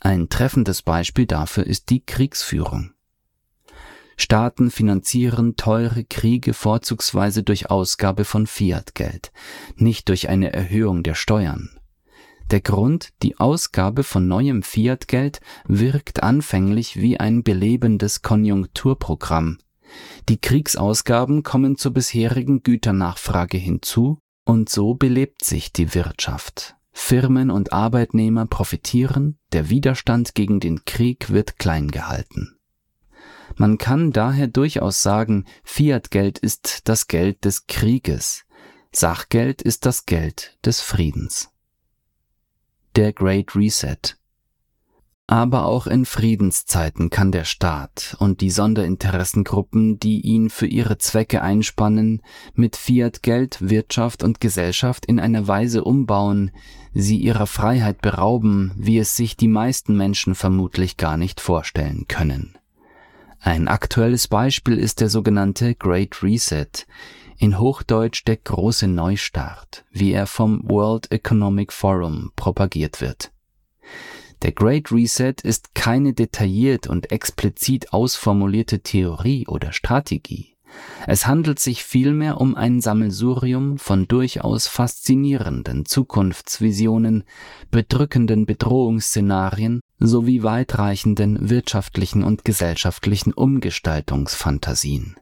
Ein 0.00 0.30
treffendes 0.30 0.80
Beispiel 0.80 1.26
dafür 1.26 1.66
ist 1.66 1.90
die 1.90 2.00
Kriegsführung. 2.00 2.94
Staaten 4.20 4.70
finanzieren 4.70 5.56
teure 5.56 6.04
Kriege 6.04 6.54
vorzugsweise 6.54 7.42
durch 7.42 7.70
Ausgabe 7.70 8.24
von 8.24 8.46
Fiat-Geld, 8.46 9.32
nicht 9.76 10.08
durch 10.08 10.28
eine 10.28 10.52
Erhöhung 10.52 11.02
der 11.02 11.14
Steuern. 11.14 11.70
Der 12.50 12.60
Grund, 12.60 13.10
die 13.22 13.38
Ausgabe 13.38 14.02
von 14.02 14.26
neuem 14.26 14.62
Fiat-Geld 14.62 15.40
wirkt 15.66 16.22
anfänglich 16.22 16.96
wie 16.96 17.20
ein 17.20 17.42
belebendes 17.42 18.22
Konjunkturprogramm, 18.22 19.58
die 20.28 20.38
Kriegsausgaben 20.38 21.42
kommen 21.42 21.76
zur 21.76 21.92
bisherigen 21.92 22.62
Güternachfrage 22.62 23.56
hinzu 23.56 24.18
und 24.44 24.68
so 24.68 24.94
belebt 24.94 25.44
sich 25.44 25.72
die 25.72 25.94
Wirtschaft. 25.94 26.76
Firmen 26.92 27.50
und 27.50 27.72
Arbeitnehmer 27.72 28.46
profitieren, 28.46 29.38
der 29.52 29.70
Widerstand 29.70 30.34
gegen 30.34 30.60
den 30.60 30.84
Krieg 30.84 31.30
wird 31.30 31.58
klein 31.58 31.90
gehalten. 31.90 32.56
Man 33.56 33.78
kann 33.78 34.12
daher 34.12 34.46
durchaus 34.46 35.02
sagen, 35.02 35.44
Fiatgeld 35.64 36.38
ist 36.38 36.88
das 36.88 37.08
Geld 37.08 37.44
des 37.44 37.66
Krieges, 37.66 38.44
Sachgeld 38.92 39.62
ist 39.62 39.86
das 39.86 40.06
Geld 40.06 40.58
des 40.64 40.80
Friedens. 40.80 41.50
Der 42.96 43.12
Great 43.12 43.54
Reset 43.54 44.16
aber 45.30 45.66
auch 45.66 45.86
in 45.86 46.06
Friedenszeiten 46.06 47.08
kann 47.08 47.30
der 47.30 47.44
Staat 47.44 48.16
und 48.18 48.40
die 48.40 48.50
Sonderinteressengruppen, 48.50 50.00
die 50.00 50.22
ihn 50.22 50.50
für 50.50 50.66
ihre 50.66 50.98
Zwecke 50.98 51.40
einspannen, 51.40 52.20
mit 52.54 52.74
Fiat 52.74 53.22
Geld 53.22 53.58
Wirtschaft 53.60 54.24
und 54.24 54.40
Gesellschaft 54.40 55.06
in 55.06 55.20
einer 55.20 55.46
Weise 55.46 55.84
umbauen, 55.84 56.50
sie 56.94 57.16
ihrer 57.16 57.46
Freiheit 57.46 58.02
berauben, 58.02 58.72
wie 58.76 58.98
es 58.98 59.16
sich 59.16 59.36
die 59.36 59.46
meisten 59.46 59.96
Menschen 59.96 60.34
vermutlich 60.34 60.96
gar 60.96 61.16
nicht 61.16 61.40
vorstellen 61.40 62.06
können. 62.08 62.58
Ein 63.42 63.68
aktuelles 63.68 64.28
Beispiel 64.28 64.78
ist 64.78 65.00
der 65.00 65.08
sogenannte 65.08 65.74
Great 65.74 66.22
Reset, 66.22 66.86
in 67.38 67.58
Hochdeutsch 67.58 68.24
der 68.26 68.36
große 68.36 68.86
Neustart, 68.86 69.86
wie 69.90 70.12
er 70.12 70.26
vom 70.26 70.62
World 70.68 71.10
Economic 71.10 71.72
Forum 71.72 72.32
propagiert 72.36 73.00
wird. 73.00 73.32
Der 74.42 74.52
Great 74.52 74.92
Reset 74.92 75.36
ist 75.42 75.74
keine 75.74 76.12
detailliert 76.12 76.86
und 76.86 77.12
explizit 77.12 77.94
ausformulierte 77.94 78.80
Theorie 78.80 79.46
oder 79.46 79.72
Strategie. 79.72 80.56
Es 81.06 81.26
handelt 81.26 81.58
sich 81.58 81.82
vielmehr 81.82 82.40
um 82.40 82.54
ein 82.54 82.82
Sammelsurium 82.82 83.78
von 83.78 84.06
durchaus 84.06 84.66
faszinierenden 84.66 85.86
Zukunftsvisionen, 85.86 87.24
bedrückenden 87.70 88.44
Bedrohungsszenarien 88.44 89.80
sowie 90.00 90.42
weitreichenden 90.42 91.50
wirtschaftlichen 91.50 92.24
und 92.24 92.44
gesellschaftlichen 92.44 93.32
Umgestaltungsfantasien. 93.32 95.16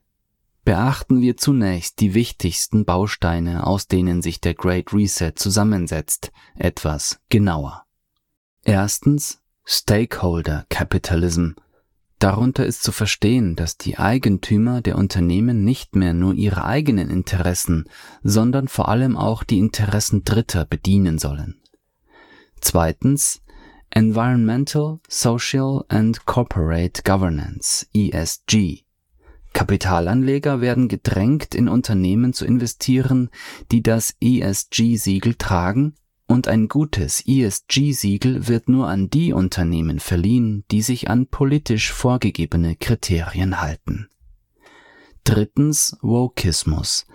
Beachten 0.64 1.20
wir 1.20 1.36
zunächst 1.36 2.00
die 2.00 2.14
wichtigsten 2.14 2.84
Bausteine, 2.84 3.66
aus 3.66 3.88
denen 3.88 4.22
sich 4.22 4.40
der 4.40 4.54
Great 4.54 4.92
Reset 4.92 5.32
zusammensetzt, 5.34 6.30
etwas 6.54 7.20
genauer. 7.28 7.84
Erstens 8.64 9.40
Stakeholder 9.64 10.64
Capitalism 10.68 11.52
Darunter 12.18 12.66
ist 12.66 12.82
zu 12.82 12.90
verstehen, 12.90 13.54
dass 13.54 13.76
die 13.78 13.96
Eigentümer 13.96 14.80
der 14.80 14.98
Unternehmen 14.98 15.62
nicht 15.62 15.94
mehr 15.94 16.12
nur 16.12 16.34
ihre 16.34 16.64
eigenen 16.64 17.10
Interessen, 17.10 17.88
sondern 18.22 18.66
vor 18.66 18.88
allem 18.88 19.16
auch 19.16 19.44
die 19.44 19.58
Interessen 19.58 20.24
Dritter 20.24 20.64
bedienen 20.64 21.18
sollen. 21.18 21.60
Zweitens 22.60 23.40
Environmental, 23.90 25.00
Social 25.08 25.84
and 25.88 26.24
Corporate 26.26 27.02
Governance 27.04 27.86
ESG. 27.94 28.84
Kapitalanleger 29.52 30.60
werden 30.60 30.88
gedrängt, 30.88 31.54
in 31.54 31.68
Unternehmen 31.68 32.32
zu 32.32 32.44
investieren, 32.44 33.30
die 33.72 33.82
das 33.82 34.14
ESG-Siegel 34.20 35.34
tragen 35.34 35.94
und 36.28 36.46
ein 36.46 36.68
gutes 36.68 37.26
ESG-Siegel 37.26 38.48
wird 38.48 38.68
nur 38.68 38.88
an 38.88 39.08
die 39.08 39.32
Unternehmen 39.32 39.98
verliehen, 39.98 40.64
die 40.70 40.82
sich 40.82 41.08
an 41.08 41.26
politisch 41.26 41.90
vorgegebene 41.90 42.76
Kriterien 42.76 43.60
halten. 43.60 44.08
Drittens 45.24 45.96
Wokismus. 46.02 47.06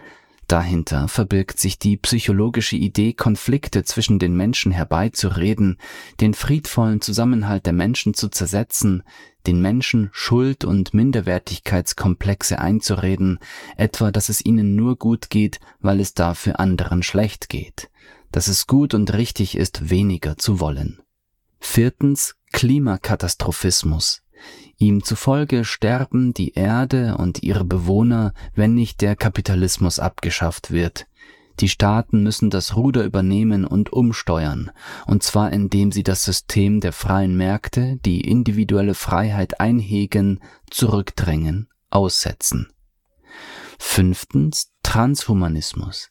Dahinter 0.54 1.08
verbirgt 1.08 1.60
sich 1.60 1.80
die 1.80 1.98
psychologische 1.98 2.76
Idee, 2.76 3.14
Konflikte 3.14 3.84
zwischen 3.84 4.20
den 4.20 4.36
Menschen 4.38 4.72
herbeizureden, 4.72 5.78
den 6.22 6.36
friedvollen 6.36 7.02
Zusammenhalt 7.02 7.66
der 7.66 7.74
Menschen 7.74 8.14
zu 8.14 8.30
zersetzen, 8.30 9.02
den 9.48 9.62
Menschen 9.62 10.10
Schuld- 10.12 10.64
und 10.64 10.94
Minderwertigkeitskomplexe 10.94 12.60
einzureden, 12.60 13.40
etwa 13.78 14.12
dass 14.12 14.30
es 14.30 14.46
ihnen 14.46 14.76
nur 14.76 14.96
gut 14.96 15.32
geht, 15.32 15.60
weil 15.80 16.00
es 16.00 16.14
dafür 16.14 16.60
anderen 16.60 17.02
schlecht 17.02 17.50
geht 17.50 17.90
dass 18.34 18.48
es 18.48 18.68
gut 18.68 18.94
und 18.94 19.14
richtig 19.14 19.56
ist, 19.56 19.90
weniger 19.90 20.38
zu 20.38 20.60
wollen. 20.60 21.02
Viertens 21.60 22.36
Klimakatastrophismus. 22.52 24.23
Ihm 24.78 25.04
zufolge 25.04 25.66
sterben 25.66 26.34
die 26.34 26.54
Erde 26.54 27.18
und 27.18 27.44
ihre 27.44 27.64
Bewohner, 27.64 28.34
wenn 28.56 28.74
nicht 28.74 29.02
der 29.02 29.16
Kapitalismus 29.16 30.00
abgeschafft 30.00 30.72
wird. 30.72 31.08
Die 31.60 31.70
Staaten 31.70 32.24
müssen 32.24 32.50
das 32.50 32.76
Ruder 32.76 33.04
übernehmen 33.04 33.66
und 33.66 33.94
umsteuern, 33.94 34.72
und 35.06 35.22
zwar 35.22 35.54
indem 35.54 35.92
sie 35.92 36.04
das 36.04 36.24
System 36.24 36.80
der 36.80 36.94
freien 36.94 37.38
Märkte, 37.38 37.98
die 38.04 38.22
individuelle 38.22 38.96
Freiheit 38.96 39.60
einhegen, 39.60 40.40
zurückdrängen, 40.72 41.70
aussetzen. 41.92 42.70
Fünftens 43.78 44.72
Transhumanismus. 44.82 46.10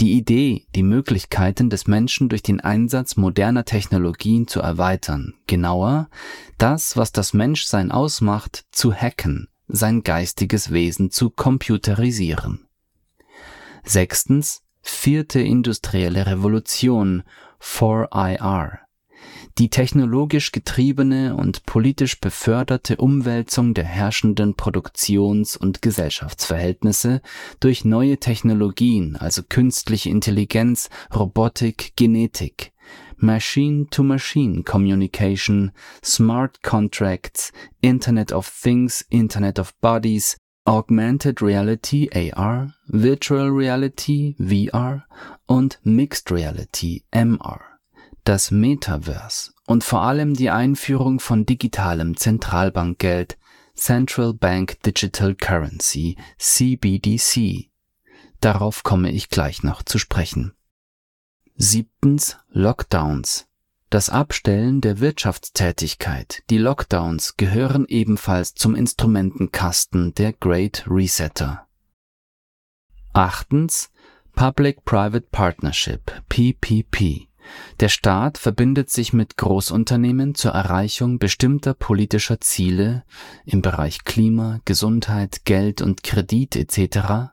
Die 0.00 0.12
Idee, 0.12 0.66
die 0.74 0.82
Möglichkeiten 0.82 1.70
des 1.70 1.86
Menschen 1.86 2.28
durch 2.28 2.42
den 2.42 2.60
Einsatz 2.60 3.16
moderner 3.16 3.64
Technologien 3.64 4.46
zu 4.46 4.60
erweitern, 4.60 5.34
genauer, 5.46 6.10
das, 6.58 6.98
was 6.98 7.12
das 7.12 7.32
Menschsein 7.32 7.90
ausmacht, 7.90 8.66
zu 8.72 8.92
hacken, 8.92 9.48
sein 9.68 10.02
geistiges 10.02 10.70
Wesen 10.70 11.10
zu 11.10 11.30
computerisieren. 11.30 12.66
Sechstens, 13.84 14.62
vierte 14.82 15.40
industrielle 15.40 16.26
Revolution, 16.26 17.22
4IR, 17.60 18.80
die 19.58 19.70
technologisch 19.70 20.52
getriebene 20.52 21.34
und 21.34 21.64
politisch 21.64 22.20
beförderte 22.20 22.96
Umwälzung 22.98 23.72
der 23.72 23.84
herrschenden 23.84 24.54
Produktions- 24.54 25.56
und 25.56 25.80
Gesellschaftsverhältnisse 25.80 27.22
durch 27.58 27.84
neue 27.84 28.18
Technologien, 28.18 29.16
also 29.16 29.42
künstliche 29.48 30.10
Intelligenz, 30.10 30.90
Robotik, 31.14 31.94
Genetik, 31.96 32.72
Machine-to-Machine 33.16 34.62
Communication, 34.62 35.72
Smart 36.04 36.62
Contracts, 36.62 37.50
Internet 37.80 38.32
of 38.32 38.50
Things, 38.62 39.06
Internet 39.08 39.58
of 39.58 39.74
Bodies, 39.80 40.36
Augmented 40.66 41.40
Reality 41.40 42.10
AR, 42.12 42.74
Virtual 42.88 43.48
Reality 43.48 44.36
VR 44.38 45.06
und 45.46 45.78
Mixed 45.82 46.30
Reality 46.30 47.04
MR 47.10 47.75
das 48.26 48.50
Metaverse 48.50 49.52
und 49.66 49.84
vor 49.84 50.02
allem 50.02 50.34
die 50.34 50.50
Einführung 50.50 51.20
von 51.20 51.46
digitalem 51.46 52.16
Zentralbankgeld 52.16 53.38
Central 53.74 54.34
Bank 54.34 54.82
Digital 54.82 55.36
Currency 55.36 56.16
CBDC. 56.36 57.70
Darauf 58.40 58.82
komme 58.82 59.12
ich 59.12 59.28
gleich 59.28 59.62
noch 59.62 59.82
zu 59.82 59.98
sprechen. 59.98 60.54
Siebtens 61.54 62.36
Lockdowns. 62.48 63.46
Das 63.90 64.10
Abstellen 64.10 64.80
der 64.80 64.98
Wirtschaftstätigkeit, 64.98 66.42
die 66.50 66.58
Lockdowns 66.58 67.36
gehören 67.36 67.86
ebenfalls 67.86 68.54
zum 68.54 68.74
Instrumentenkasten 68.74 70.14
der 70.14 70.32
Great 70.32 70.84
Resetter. 70.88 71.68
Achtens 73.12 73.90
Public-Private 74.34 75.28
Partnership 75.30 76.24
PPP. 76.28 77.28
Der 77.80 77.88
Staat 77.88 78.38
verbindet 78.38 78.90
sich 78.90 79.12
mit 79.12 79.36
Großunternehmen 79.36 80.34
zur 80.34 80.52
Erreichung 80.52 81.18
bestimmter 81.18 81.74
politischer 81.74 82.40
Ziele 82.40 83.04
im 83.44 83.62
Bereich 83.62 84.04
Klima, 84.04 84.60
Gesundheit, 84.64 85.44
Geld 85.44 85.82
und 85.82 86.02
Kredit 86.02 86.56
etc., 86.56 87.32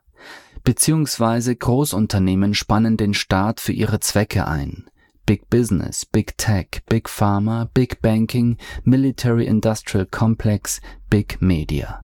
beziehungsweise 0.62 1.54
Großunternehmen 1.54 2.54
spannen 2.54 2.96
den 2.96 3.14
Staat 3.14 3.60
für 3.60 3.72
ihre 3.72 4.00
Zwecke 4.00 4.46
ein. 4.46 4.86
Big 5.26 5.48
Business, 5.48 6.04
Big 6.04 6.36
Tech, 6.36 6.82
Big 6.88 7.08
Pharma, 7.08 7.70
Big 7.72 8.02
Banking, 8.02 8.58
Military 8.82 9.46
Industrial 9.46 10.06
Complex, 10.06 10.80
Big 11.08 11.40
Media 11.40 12.03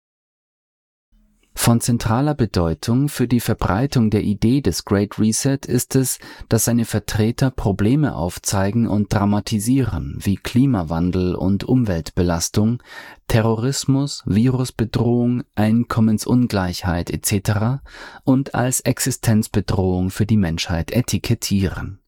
von 1.62 1.80
zentraler 1.80 2.34
Bedeutung 2.34 3.08
für 3.08 3.28
die 3.28 3.40
Verbreitung 3.40 4.10
der 4.10 4.24
Idee 4.24 4.62
des 4.62 4.84
Great 4.84 5.20
Reset 5.20 5.60
ist 5.68 5.96
es, 5.96 6.18
dass 6.50 6.66
seine 6.66 6.86
Vertreter 6.86 7.52
Probleme 7.52 8.16
aufzeigen 8.16 8.88
und 8.88 9.14
dramatisieren, 9.14 10.18
wie 10.20 10.38
Klimawandel 10.38 11.36
und 11.36 11.64
Umweltbelastung, 11.64 12.82
Terrorismus, 13.28 14.24
Virusbedrohung, 14.26 15.44
Einkommensungleichheit 15.54 17.12
etc. 17.12 17.84
und 18.24 18.56
als 18.56 18.80
Existenzbedrohung 18.80 20.10
für 20.10 20.26
die 20.26 20.38
Menschheit 20.38 20.92
etikettieren. 20.92 22.00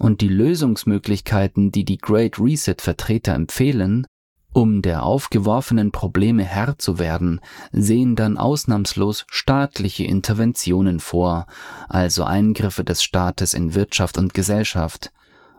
Und 0.00 0.20
die 0.20 0.28
Lösungsmöglichkeiten, 0.28 1.70
die 1.70 1.84
die 1.84 1.98
Great 1.98 2.40
Reset 2.40 2.76
Vertreter 2.80 3.34
empfehlen, 3.34 4.04
um 4.52 4.82
der 4.82 5.02
aufgeworfenen 5.02 5.92
Probleme 5.92 6.44
Herr 6.44 6.78
zu 6.78 6.98
werden, 6.98 7.40
sehen 7.72 8.16
dann 8.16 8.38
ausnahmslos 8.38 9.26
staatliche 9.30 10.04
Interventionen 10.04 11.00
vor, 11.00 11.46
also 11.88 12.24
Eingriffe 12.24 12.84
des 12.84 13.02
Staates 13.02 13.54
in 13.54 13.74
Wirtschaft 13.74 14.18
und 14.18 14.34
Gesellschaft, 14.34 15.12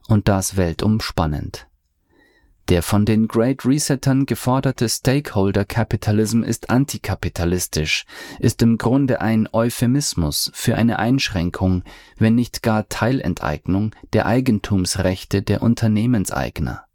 und 0.08 0.28
das 0.28 0.58
weltumspannend. 0.58 1.67
Der 2.69 2.84
von 2.84 3.04
den 3.04 3.28
Great 3.28 3.65
Resettern 3.65 4.28
geforderte 4.28 4.88
Stakeholder 4.88 5.65
Capitalism 5.65 6.43
ist 6.43 6.69
antikapitalistisch, 6.69 8.06
ist 8.39 8.62
im 8.62 8.78
Grunde 8.78 9.21
ein 9.21 9.49
Euphemismus 9.52 10.52
für 10.54 10.75
eine 10.75 10.99
Einschränkung, 10.99 11.84
wenn 12.17 12.36
nicht 12.36 12.62
gar 12.62 12.88
Teilenteignung 12.88 13.95
der 14.13 14.28
Eigentumsrechte 14.28 15.41
der 15.41 15.63
Unternehmenseigner. 15.63 16.88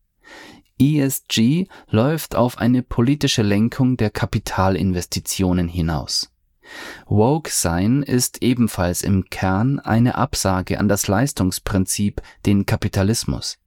ESG 0.81 1.67
läuft 1.89 2.35
auf 2.35 2.59
eine 2.59 2.83
politische 2.83 3.43
Lenkung 3.43 3.97
der 3.97 4.11
Kapitalinvestitionen 4.11 5.69
hinaus. 5.69 6.31
Woke 7.07 7.51
sein 7.51 8.03
ist 8.03 8.43
ebenfalls 8.43 9.03
im 9.03 9.25
Kern 9.31 9.79
eine 9.79 10.17
Absage 10.17 10.79
an 10.79 10.89
das 10.89 11.07
Leistungsprinzip, 11.07 12.23
den 12.47 12.67
Kapitalismus. 12.67 13.59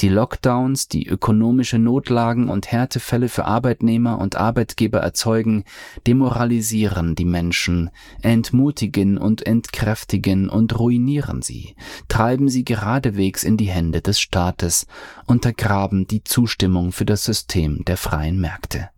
Die 0.00 0.08
Lockdowns, 0.08 0.88
die 0.88 1.06
ökonomische 1.06 1.78
Notlagen 1.78 2.48
und 2.48 2.70
Härtefälle 2.72 3.28
für 3.28 3.44
Arbeitnehmer 3.44 4.18
und 4.18 4.36
Arbeitgeber 4.36 4.98
erzeugen, 4.98 5.64
demoralisieren 6.06 7.14
die 7.14 7.24
Menschen, 7.24 7.90
entmutigen 8.20 9.18
und 9.18 9.46
entkräftigen 9.46 10.48
und 10.48 10.78
ruinieren 10.78 11.42
sie, 11.42 11.76
treiben 12.08 12.48
sie 12.48 12.64
geradewegs 12.64 13.44
in 13.44 13.56
die 13.56 13.68
Hände 13.68 14.00
des 14.00 14.18
Staates, 14.18 14.86
untergraben 15.26 16.06
die 16.06 16.24
Zustimmung 16.24 16.90
für 16.90 17.04
das 17.04 17.24
System 17.24 17.84
der 17.84 17.96
freien 17.96 18.40
Märkte. 18.40 18.90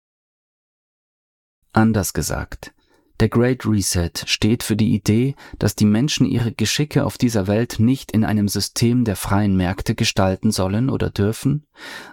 Anders 1.73 2.15
gesagt, 2.15 2.73
Der 3.19 3.31
Great 3.31 3.65
Reset 3.65 4.11
steht 4.27 4.63
für 4.63 4.77
die 4.77 4.95
Idee, 4.95 5.37
dass 5.59 5.75
die 5.75 5.87
Menschen 5.87 6.27
ihre 6.27 6.53
Geschicke 6.53 7.07
auf 7.07 7.17
dieser 7.17 7.47
Welt 7.47 7.77
nicht 7.79 8.13
in 8.13 8.25
einem 8.25 8.47
System 8.47 9.05
der 9.05 9.17
freien 9.17 9.57
Märkte 9.57 9.95
gestalten 9.95 10.51
sollen 10.51 10.91
oder 10.91 11.09
dürfen, 11.09 11.65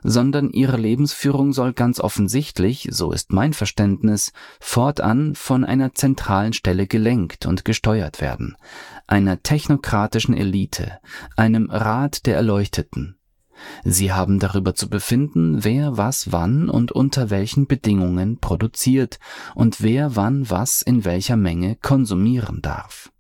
sondern 0.04 0.50
ihre 0.50 0.78
Lebensführung 0.78 1.52
soll 1.52 1.74
ganz 1.74 2.00
offensichtlich, 2.00 2.88
so 2.90 3.12
ist 3.12 3.34
mein 3.34 3.52
Verständnis, 3.52 4.32
fortan 4.62 5.36
von 5.36 5.66
einer 5.66 5.94
zentralen 5.94 6.54
Stelle 6.54 6.88
gelenkt 6.88 7.46
und 7.46 7.66
gesteuert 7.66 8.22
werden, 8.22 8.56
einer 9.06 9.44
technokratischen 9.44 10.38
Elite, 10.38 11.00
einem 11.36 11.70
Rat 11.70 12.26
der 12.26 12.38
Erleuchteten, 12.38 13.18
Sie 13.84 14.12
haben 14.12 14.40
darüber 14.40 14.76
zu 14.76 14.90
befinden, 14.90 15.64
wer 15.64 15.98
was 15.98 16.32
wann 16.32 16.70
und 16.70 16.92
unter 16.92 17.30
welchen 17.30 17.68
Bedingungen 17.68 18.40
produziert 18.40 19.20
und 19.56 19.82
wer 19.82 20.16
wann 20.16 20.50
was 20.50 20.82
in 20.82 21.06
welcher 21.06 21.38
Menge 21.38 21.76
konsumieren 21.76 22.62
darf. 22.62 23.12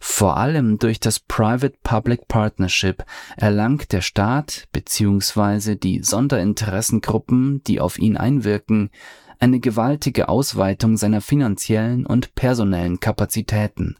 Vor 0.00 0.36
allem 0.36 0.78
durch 0.78 1.00
das 1.00 1.18
Private-Public 1.18 2.28
Partnership 2.28 3.04
erlangt 3.36 3.92
der 3.92 4.02
Staat 4.02 4.68
bzw. 4.72 5.76
die 5.76 6.02
Sonderinteressengruppen, 6.02 7.62
die 7.64 7.80
auf 7.80 7.98
ihn 7.98 8.16
einwirken, 8.16 8.90
eine 9.38 9.60
gewaltige 9.60 10.28
Ausweitung 10.28 10.96
seiner 10.96 11.20
finanziellen 11.20 12.06
und 12.06 12.34
personellen 12.34 13.00
Kapazitäten, 13.00 13.96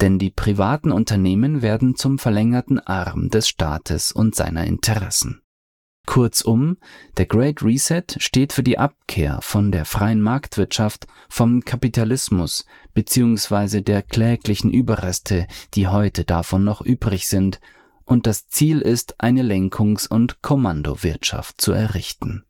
denn 0.00 0.18
die 0.18 0.30
privaten 0.30 0.92
Unternehmen 0.92 1.62
werden 1.62 1.94
zum 1.96 2.18
verlängerten 2.18 2.78
Arm 2.78 3.28
des 3.28 3.48
Staates 3.48 4.12
und 4.12 4.34
seiner 4.34 4.64
Interessen. 4.64 5.42
Kurzum, 6.06 6.76
der 7.18 7.26
Great 7.26 7.62
Reset 7.62 8.04
steht 8.18 8.52
für 8.52 8.62
die 8.64 8.78
Abkehr 8.78 9.38
von 9.42 9.70
der 9.70 9.84
freien 9.84 10.20
Marktwirtschaft, 10.20 11.06
vom 11.28 11.64
Kapitalismus 11.64 12.64
bzw. 12.94 13.80
der 13.82 14.02
kläglichen 14.02 14.72
Überreste, 14.72 15.46
die 15.74 15.86
heute 15.86 16.24
davon 16.24 16.64
noch 16.64 16.80
übrig 16.80 17.28
sind, 17.28 17.60
und 18.04 18.26
das 18.26 18.48
Ziel 18.48 18.80
ist, 18.80 19.20
eine 19.20 19.42
Lenkungs- 19.42 20.08
und 20.08 20.42
Kommandowirtschaft 20.42 21.60
zu 21.60 21.70
errichten. 21.70 22.44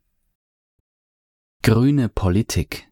Grüne 1.61 2.09
Politik 2.09 2.89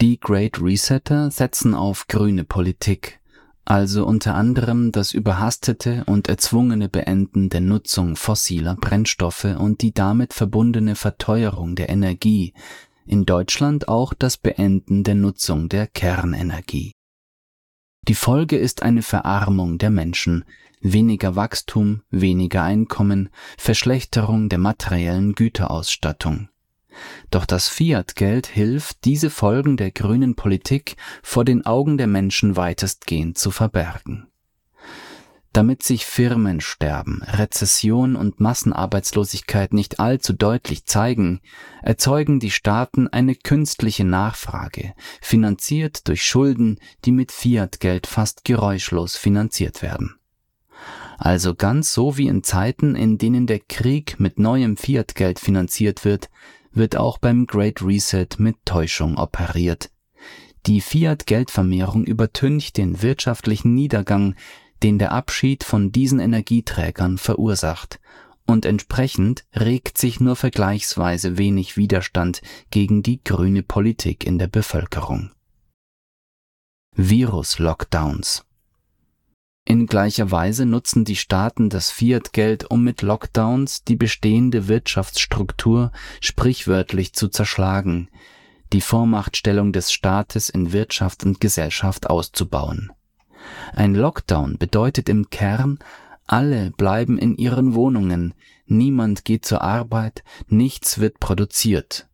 Die 0.00 0.18
Great 0.18 0.62
Resetter 0.62 1.30
setzen 1.30 1.74
auf 1.74 2.06
grüne 2.06 2.44
Politik, 2.44 3.20
also 3.68 4.06
unter 4.06 4.34
anderem 4.34 4.92
das 4.92 5.12
überhastete 5.12 6.02
und 6.06 6.26
erzwungene 6.26 6.88
Beenden 6.88 7.50
der 7.50 7.60
Nutzung 7.60 8.16
fossiler 8.16 8.76
Brennstoffe 8.76 9.44
und 9.44 9.82
die 9.82 9.92
damit 9.92 10.32
verbundene 10.32 10.94
Verteuerung 10.94 11.76
der 11.76 11.90
Energie, 11.90 12.54
in 13.04 13.26
Deutschland 13.26 13.86
auch 13.86 14.14
das 14.14 14.38
Beenden 14.38 15.04
der 15.04 15.16
Nutzung 15.16 15.68
der 15.68 15.86
Kernenergie. 15.86 16.92
Die 18.08 18.14
Folge 18.14 18.56
ist 18.56 18.82
eine 18.82 19.02
Verarmung 19.02 19.76
der 19.76 19.90
Menschen, 19.90 20.46
weniger 20.80 21.36
Wachstum, 21.36 22.00
weniger 22.08 22.62
Einkommen, 22.62 23.28
Verschlechterung 23.58 24.48
der 24.48 24.60
materiellen 24.60 25.34
Güterausstattung. 25.34 26.48
Doch 27.30 27.44
das 27.44 27.68
Fiat-Geld 27.68 28.46
hilft, 28.46 29.04
diese 29.04 29.30
Folgen 29.30 29.76
der 29.76 29.90
grünen 29.90 30.34
Politik 30.34 30.96
vor 31.22 31.44
den 31.44 31.66
Augen 31.66 31.98
der 31.98 32.06
Menschen 32.06 32.56
weitestgehend 32.56 33.38
zu 33.38 33.50
verbergen. 33.50 34.28
Damit 35.52 35.82
sich 35.82 36.04
Firmensterben, 36.04 37.22
Rezession 37.22 38.16
und 38.16 38.38
Massenarbeitslosigkeit 38.38 39.72
nicht 39.72 39.98
allzu 39.98 40.32
deutlich 40.32 40.84
zeigen, 40.84 41.40
erzeugen 41.82 42.38
die 42.38 42.50
Staaten 42.50 43.08
eine 43.08 43.34
künstliche 43.34 44.04
Nachfrage, 44.04 44.94
finanziert 45.20 46.06
durch 46.06 46.22
Schulden, 46.22 46.78
die 47.04 47.12
mit 47.12 47.32
Fiat-Geld 47.32 48.06
fast 48.06 48.44
geräuschlos 48.44 49.16
finanziert 49.16 49.82
werden. 49.82 50.14
Also 51.16 51.54
ganz 51.56 51.92
so 51.92 52.16
wie 52.16 52.28
in 52.28 52.44
Zeiten, 52.44 52.94
in 52.94 53.18
denen 53.18 53.48
der 53.48 53.58
Krieg 53.58 54.20
mit 54.20 54.38
neuem 54.38 54.76
Fiat-Geld 54.76 55.40
finanziert 55.40 56.04
wird, 56.04 56.30
wird 56.78 56.96
auch 56.96 57.18
beim 57.18 57.46
Great 57.46 57.82
Reset 57.82 58.28
mit 58.38 58.56
Täuschung 58.64 59.18
operiert. 59.18 59.90
Die 60.66 60.80
Fiat-Geldvermehrung 60.80 62.04
übertüncht 62.04 62.76
den 62.78 63.02
wirtschaftlichen 63.02 63.74
Niedergang, 63.74 64.34
den 64.82 64.98
der 64.98 65.12
Abschied 65.12 65.64
von 65.64 65.92
diesen 65.92 66.20
Energieträgern 66.20 67.18
verursacht, 67.18 68.00
und 68.46 68.64
entsprechend 68.64 69.44
regt 69.54 69.98
sich 69.98 70.20
nur 70.20 70.34
vergleichsweise 70.34 71.36
wenig 71.36 71.76
Widerstand 71.76 72.40
gegen 72.70 73.02
die 73.02 73.22
grüne 73.22 73.62
Politik 73.62 74.24
in 74.24 74.38
der 74.38 74.48
Bevölkerung. 74.48 75.32
Virus-Lockdowns 76.94 78.47
in 79.68 79.86
gleicher 79.86 80.30
Weise 80.30 80.64
nutzen 80.64 81.04
die 81.04 81.14
Staaten 81.14 81.68
das 81.68 81.90
Fiat-Geld, 81.90 82.70
um 82.70 82.82
mit 82.82 83.02
Lockdowns 83.02 83.84
die 83.84 83.96
bestehende 83.96 84.66
Wirtschaftsstruktur 84.66 85.92
sprichwörtlich 86.22 87.12
zu 87.12 87.28
zerschlagen, 87.28 88.08
die 88.72 88.80
Vormachtstellung 88.80 89.74
des 89.74 89.92
Staates 89.92 90.48
in 90.48 90.72
Wirtschaft 90.72 91.22
und 91.26 91.38
Gesellschaft 91.38 92.08
auszubauen. 92.08 92.92
Ein 93.74 93.94
Lockdown 93.94 94.56
bedeutet 94.56 95.10
im 95.10 95.28
Kern, 95.28 95.78
alle 96.26 96.70
bleiben 96.70 97.18
in 97.18 97.36
ihren 97.36 97.74
Wohnungen, 97.74 98.32
niemand 98.66 99.26
geht 99.26 99.44
zur 99.44 99.60
Arbeit, 99.60 100.24
nichts 100.46 100.98
wird 100.98 101.20
produziert. 101.20 102.07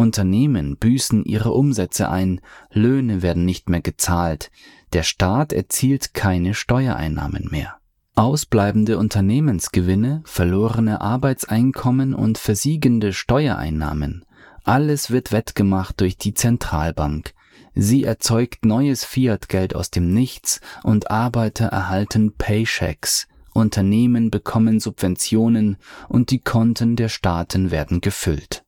Unternehmen 0.00 0.78
büßen 0.78 1.26
ihre 1.26 1.52
Umsätze 1.52 2.08
ein, 2.08 2.40
Löhne 2.72 3.20
werden 3.20 3.44
nicht 3.44 3.68
mehr 3.68 3.82
gezahlt, 3.82 4.50
der 4.94 5.02
Staat 5.02 5.52
erzielt 5.52 6.14
keine 6.14 6.54
Steuereinnahmen 6.54 7.48
mehr. 7.50 7.76
Ausbleibende 8.14 8.96
Unternehmensgewinne, 8.96 10.22
verlorene 10.24 11.02
Arbeitseinkommen 11.02 12.14
und 12.14 12.38
versiegende 12.38 13.12
Steuereinnahmen, 13.12 14.24
alles 14.64 15.10
wird 15.10 15.32
wettgemacht 15.32 16.00
durch 16.00 16.16
die 16.16 16.32
Zentralbank. 16.32 17.34
Sie 17.74 18.04
erzeugt 18.04 18.64
neues 18.64 19.04
Fiatgeld 19.04 19.76
aus 19.76 19.90
dem 19.90 20.14
Nichts 20.14 20.62
und 20.82 21.10
Arbeiter 21.10 21.66
erhalten 21.66 22.32
Paychecks, 22.38 23.28
Unternehmen 23.52 24.30
bekommen 24.30 24.80
Subventionen 24.80 25.76
und 26.08 26.30
die 26.30 26.40
Konten 26.40 26.96
der 26.96 27.10
Staaten 27.10 27.70
werden 27.70 28.00
gefüllt. 28.00 28.64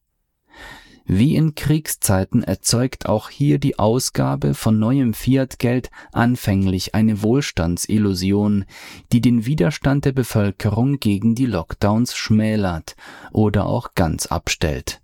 Wie 1.05 1.37
in 1.37 1.55
Kriegszeiten 1.55 2.43
erzeugt 2.43 3.07
auch 3.07 3.29
hier 3.29 3.59
die 3.59 3.79
Ausgabe 3.79 4.55
von 4.55 4.79
neuem 4.79 5.15
Fiatgeld 5.15 5.91
anfänglich 6.13 6.95
eine 6.95 7.23
Wohlstandsillusion, 7.23 8.65
die 9.13 9.21
den 9.21 9.45
Widerstand 9.45 10.05
der 10.05 10.13
Bevölkerung 10.13 11.01
gegen 11.01 11.35
die 11.35 11.47
Lockdowns 11.47 12.15
schmälert 12.15 12.97
oder 13.33 13.67
auch 13.67 13.95
ganz 13.95 14.27
abstellt 14.27 15.02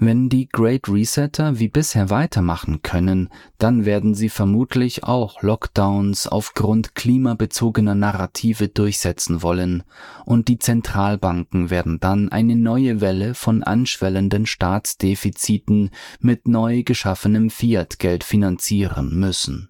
wenn 0.00 0.28
die 0.28 0.48
Great 0.48 0.88
Resetter 0.88 1.58
wie 1.58 1.68
bisher 1.68 2.08
weitermachen 2.08 2.82
können, 2.82 3.30
dann 3.58 3.84
werden 3.84 4.14
sie 4.14 4.28
vermutlich 4.28 5.02
auch 5.02 5.42
Lockdowns 5.42 6.28
aufgrund 6.28 6.94
klimabezogener 6.94 7.96
Narrative 7.96 8.68
durchsetzen 8.68 9.42
wollen, 9.42 9.82
und 10.24 10.46
die 10.46 10.58
Zentralbanken 10.58 11.70
werden 11.70 11.98
dann 11.98 12.30
eine 12.30 12.54
neue 12.54 13.00
Welle 13.00 13.34
von 13.34 13.64
anschwellenden 13.64 14.46
Staatsdefiziten 14.46 15.90
mit 16.20 16.46
neu 16.46 16.84
geschaffenem 16.84 17.50
Fiat-Geld 17.50 18.22
finanzieren 18.22 19.18
müssen. 19.18 19.68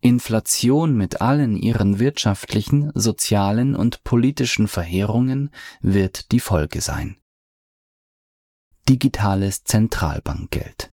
Inflation 0.00 0.96
mit 0.96 1.20
allen 1.20 1.56
ihren 1.56 1.98
wirtschaftlichen, 1.98 2.92
sozialen 2.94 3.74
und 3.74 4.04
politischen 4.04 4.68
Verheerungen 4.68 5.50
wird 5.82 6.32
die 6.32 6.40
Folge 6.40 6.80
sein 6.80 7.16
digitales 8.88 9.64
Zentralbankgeld. 9.64 10.88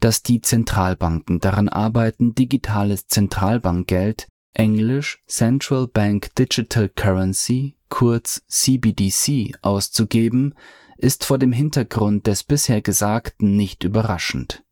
Dass 0.00 0.22
die 0.22 0.40
Zentralbanken 0.40 1.38
daran 1.38 1.68
arbeiten, 1.68 2.34
digitales 2.34 3.06
Zentralbankgeld, 3.08 4.26
englisch 4.54 5.22
Central 5.26 5.86
Bank 5.86 6.34
Digital 6.34 6.88
Currency, 6.88 7.76
kurz 7.90 8.42
CBDC, 8.48 9.58
auszugeben, 9.60 10.54
ist 10.96 11.24
vor 11.24 11.38
dem 11.38 11.52
Hintergrund 11.52 12.26
des 12.26 12.42
bisher 12.42 12.80
Gesagten 12.80 13.54
nicht 13.56 13.84
überraschend. 13.84 14.64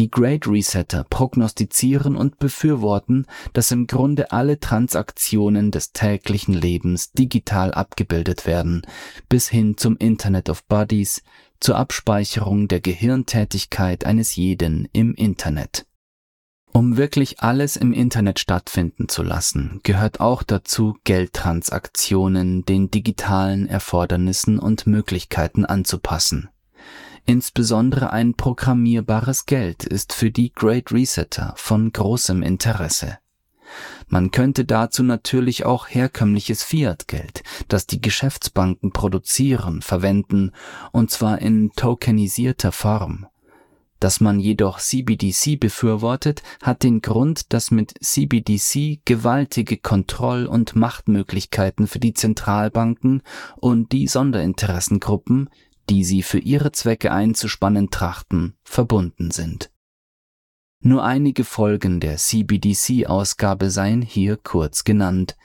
Die 0.00 0.10
Great 0.10 0.48
Resetter 0.48 1.04
prognostizieren 1.04 2.16
und 2.16 2.38
befürworten, 2.38 3.26
dass 3.52 3.70
im 3.70 3.86
Grunde 3.86 4.32
alle 4.32 4.58
Transaktionen 4.58 5.70
des 5.72 5.92
täglichen 5.92 6.54
Lebens 6.54 7.12
digital 7.12 7.74
abgebildet 7.74 8.46
werden, 8.46 8.80
bis 9.28 9.50
hin 9.50 9.76
zum 9.76 9.98
Internet 9.98 10.48
of 10.48 10.64
Bodies, 10.64 11.22
zur 11.60 11.76
Abspeicherung 11.76 12.66
der 12.66 12.80
Gehirntätigkeit 12.80 14.06
eines 14.06 14.36
jeden 14.36 14.88
im 14.94 15.12
Internet. 15.12 15.84
Um 16.72 16.96
wirklich 16.96 17.40
alles 17.40 17.76
im 17.76 17.92
Internet 17.92 18.38
stattfinden 18.38 19.06
zu 19.06 19.22
lassen, 19.22 19.80
gehört 19.82 20.18
auch 20.18 20.42
dazu, 20.42 20.96
Geldtransaktionen 21.04 22.64
den 22.64 22.90
digitalen 22.90 23.66
Erfordernissen 23.66 24.58
und 24.58 24.86
Möglichkeiten 24.86 25.66
anzupassen. 25.66 26.48
Insbesondere 27.30 28.12
ein 28.12 28.34
programmierbares 28.34 29.46
Geld 29.46 29.84
ist 29.84 30.12
für 30.12 30.32
die 30.32 30.52
Great 30.52 30.90
Resetter 30.90 31.54
von 31.56 31.92
großem 31.92 32.42
Interesse. 32.42 33.18
Man 34.08 34.32
könnte 34.32 34.64
dazu 34.64 35.04
natürlich 35.04 35.64
auch 35.64 35.86
herkömmliches 35.86 36.64
Fiat-Geld, 36.64 37.44
das 37.68 37.86
die 37.86 38.00
Geschäftsbanken 38.00 38.90
produzieren, 38.90 39.80
verwenden, 39.80 40.50
und 40.90 41.12
zwar 41.12 41.40
in 41.40 41.70
tokenisierter 41.70 42.72
Form. 42.72 43.28
Dass 44.00 44.20
man 44.20 44.40
jedoch 44.40 44.80
CBDC 44.80 45.60
befürwortet, 45.60 46.42
hat 46.62 46.82
den 46.82 47.00
Grund, 47.00 47.52
dass 47.52 47.70
mit 47.70 47.94
CBDC 48.02 49.02
gewaltige 49.04 49.76
Kontroll- 49.76 50.46
und 50.46 50.74
Machtmöglichkeiten 50.74 51.86
für 51.86 52.00
die 52.00 52.14
Zentralbanken 52.14 53.22
und 53.56 53.92
die 53.92 54.08
Sonderinteressengruppen, 54.08 55.48
die 55.90 56.04
sie 56.04 56.22
für 56.22 56.38
ihre 56.38 56.72
Zwecke 56.72 57.10
einzuspannen 57.10 57.90
trachten, 57.90 58.54
verbunden 58.62 59.30
sind. 59.32 59.70
Nur 60.82 61.04
einige 61.04 61.44
Folgen 61.44 62.00
der 62.00 62.16
CBDC-Ausgabe 62.16 63.70
seien 63.70 64.00
hier 64.00 64.38
kurz 64.38 64.84
genannt. 64.84 65.36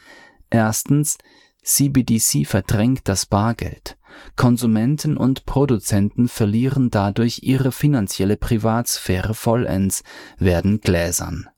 Erstens, 0.49 1.17
CBDC 1.63 2.45
verdrängt 2.45 3.01
das 3.09 3.25
Bargeld. 3.25 3.97
Konsumenten 4.37 5.17
und 5.17 5.45
Produzenten 5.45 6.29
verlieren 6.29 6.89
dadurch 6.89 7.39
ihre 7.41 7.71
finanzielle 7.73 8.37
Privatsphäre 8.37 9.33
vollends, 9.33 10.03
werden 10.37 10.79
gläsern. 10.79 11.49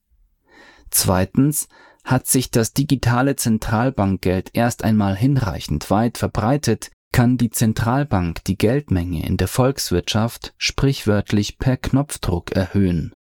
Zweitens 0.89 1.67
hat 2.03 2.25
sich 2.25 2.49
das 2.49 2.73
digitale 2.73 3.35
Zentralbankgeld 3.35 4.51
erst 4.53 4.83
einmal 4.83 5.15
hinreichend 5.15 5.91
weit 5.91 6.17
verbreitet, 6.17 6.89
kann 7.11 7.37
die 7.37 7.49
Zentralbank 7.49 8.43
die 8.43 8.57
Geldmenge 8.57 9.25
in 9.25 9.37
der 9.37 9.47
Volkswirtschaft 9.47 10.53
sprichwörtlich 10.57 11.57
per 11.57 11.77
Knopfdruck 11.77 12.51
erhöhen. 12.51 13.11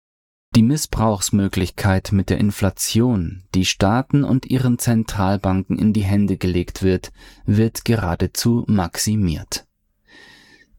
Die 0.55 0.63
Missbrauchsmöglichkeit 0.63 2.11
mit 2.11 2.29
der 2.29 2.37
Inflation, 2.37 3.43
die 3.53 3.65
Staaten 3.65 4.23
und 4.23 4.45
ihren 4.45 4.79
Zentralbanken 4.79 5.77
in 5.77 5.93
die 5.93 6.03
Hände 6.03 6.37
gelegt 6.37 6.83
wird, 6.83 7.11
wird 7.45 7.85
geradezu 7.85 8.63
maximiert. 8.67 9.67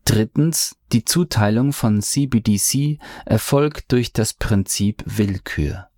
Drittens, 0.04 0.76
die 0.92 1.04
Zuteilung 1.04 1.72
von 1.72 2.00
CBDC 2.00 2.98
erfolgt 3.26 3.92
durch 3.92 4.12
das 4.12 4.32
Prinzip 4.32 5.02
Willkür. 5.04 5.88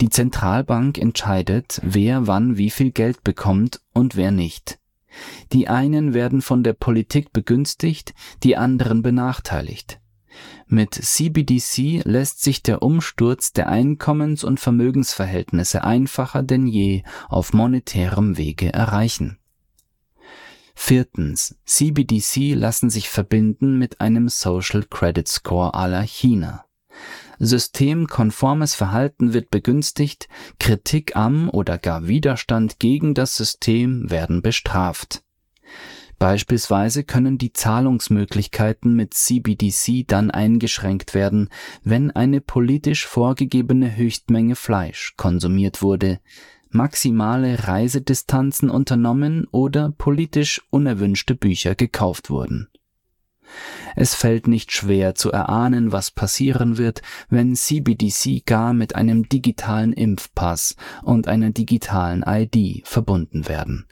Die 0.00 0.10
Zentralbank 0.10 0.98
entscheidet, 0.98 1.80
wer 1.84 2.26
wann 2.26 2.56
wie 2.56 2.70
viel 2.70 2.90
Geld 2.90 3.22
bekommt 3.22 3.80
und 3.94 4.16
wer 4.16 4.32
nicht. 4.32 4.78
Die 5.52 5.68
einen 5.68 6.14
werden 6.14 6.42
von 6.42 6.62
der 6.62 6.72
Politik 6.74 7.32
begünstigt, 7.32 8.14
die 8.42 8.56
anderen 8.56 9.02
benachteiligt. 9.02 10.00
Mit 10.66 10.94
CBDC 10.94 12.02
lässt 12.04 12.42
sich 12.42 12.62
der 12.62 12.82
Umsturz 12.82 13.52
der 13.52 13.68
Einkommens- 13.68 14.44
und 14.44 14.60
Vermögensverhältnisse 14.60 15.82
einfacher 15.82 16.42
denn 16.42 16.66
je 16.66 17.02
auf 17.28 17.52
monetärem 17.52 18.36
Wege 18.36 18.72
erreichen. 18.72 19.38
Viertens. 20.74 21.58
CBDC 21.64 22.54
lassen 22.54 22.88
sich 22.88 23.08
verbinden 23.08 23.78
mit 23.78 24.00
einem 24.00 24.28
Social 24.28 24.84
Credit 24.88 25.26
Score 25.26 25.72
la 25.88 26.02
China. 26.02 26.66
Systemkonformes 27.38 28.74
Verhalten 28.74 29.32
wird 29.32 29.50
begünstigt, 29.50 30.28
Kritik 30.58 31.16
am 31.16 31.48
oder 31.50 31.78
gar 31.78 32.08
Widerstand 32.08 32.78
gegen 32.78 33.14
das 33.14 33.36
System 33.36 34.10
werden 34.10 34.42
bestraft. 34.42 35.22
Beispielsweise 36.18 37.04
können 37.04 37.38
die 37.38 37.52
Zahlungsmöglichkeiten 37.52 38.94
mit 38.94 39.14
CBDC 39.14 40.04
dann 40.06 40.32
eingeschränkt 40.32 41.14
werden, 41.14 41.48
wenn 41.84 42.10
eine 42.10 42.40
politisch 42.40 43.06
vorgegebene 43.06 43.94
Höchstmenge 43.96 44.56
Fleisch 44.56 45.14
konsumiert 45.16 45.80
wurde, 45.80 46.18
maximale 46.70 47.68
Reisedistanzen 47.68 48.68
unternommen 48.68 49.46
oder 49.52 49.92
politisch 49.96 50.60
unerwünschte 50.70 51.36
Bücher 51.36 51.76
gekauft 51.76 52.30
wurden. 52.30 52.68
Es 53.96 54.14
fällt 54.14 54.48
nicht 54.48 54.72
schwer 54.72 55.14
zu 55.14 55.32
erahnen, 55.32 55.92
was 55.92 56.10
passieren 56.10 56.78
wird, 56.78 57.02
wenn 57.28 57.56
CBDC 57.56 58.44
gar 58.46 58.72
mit 58.72 58.94
einem 58.94 59.28
digitalen 59.28 59.92
Impfpass 59.92 60.76
und 61.02 61.28
einer 61.28 61.50
digitalen 61.50 62.24
ID 62.26 62.86
verbunden 62.86 63.48
werden. 63.48 63.86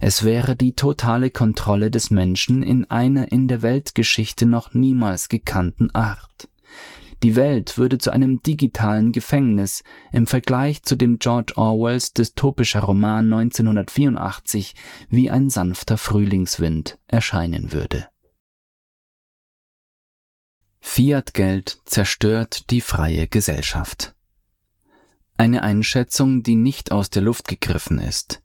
Es 0.00 0.24
wäre 0.24 0.56
die 0.56 0.74
totale 0.74 1.30
Kontrolle 1.30 1.90
des 1.90 2.10
Menschen 2.10 2.62
in 2.62 2.88
einer 2.90 3.32
in 3.32 3.48
der 3.48 3.62
Weltgeschichte 3.62 4.46
noch 4.46 4.74
niemals 4.74 5.28
gekannten 5.28 5.94
Art. 5.94 6.48
Die 7.22 7.34
Welt 7.34 7.78
würde 7.78 7.96
zu 7.96 8.10
einem 8.10 8.42
digitalen 8.42 9.10
Gefängnis 9.10 9.82
im 10.12 10.26
Vergleich 10.26 10.82
zu 10.82 10.96
dem 10.96 11.18
George 11.18 11.54
Orwells 11.56 12.12
dystopischer 12.12 12.80
Roman 12.80 13.32
1984 13.32 14.74
wie 15.08 15.30
ein 15.30 15.48
sanfter 15.48 15.96
Frühlingswind 15.96 16.98
erscheinen 17.08 17.72
würde. 17.72 18.06
Fiat-Geld 20.88 21.80
zerstört 21.84 22.70
die 22.70 22.80
freie 22.80 23.26
Gesellschaft. 23.26 24.14
Eine 25.36 25.62
Einschätzung, 25.62 26.42
die 26.42 26.54
nicht 26.54 26.90
aus 26.90 27.10
der 27.10 27.20
Luft 27.20 27.48
gegriffen 27.48 27.98
ist. 27.98 28.40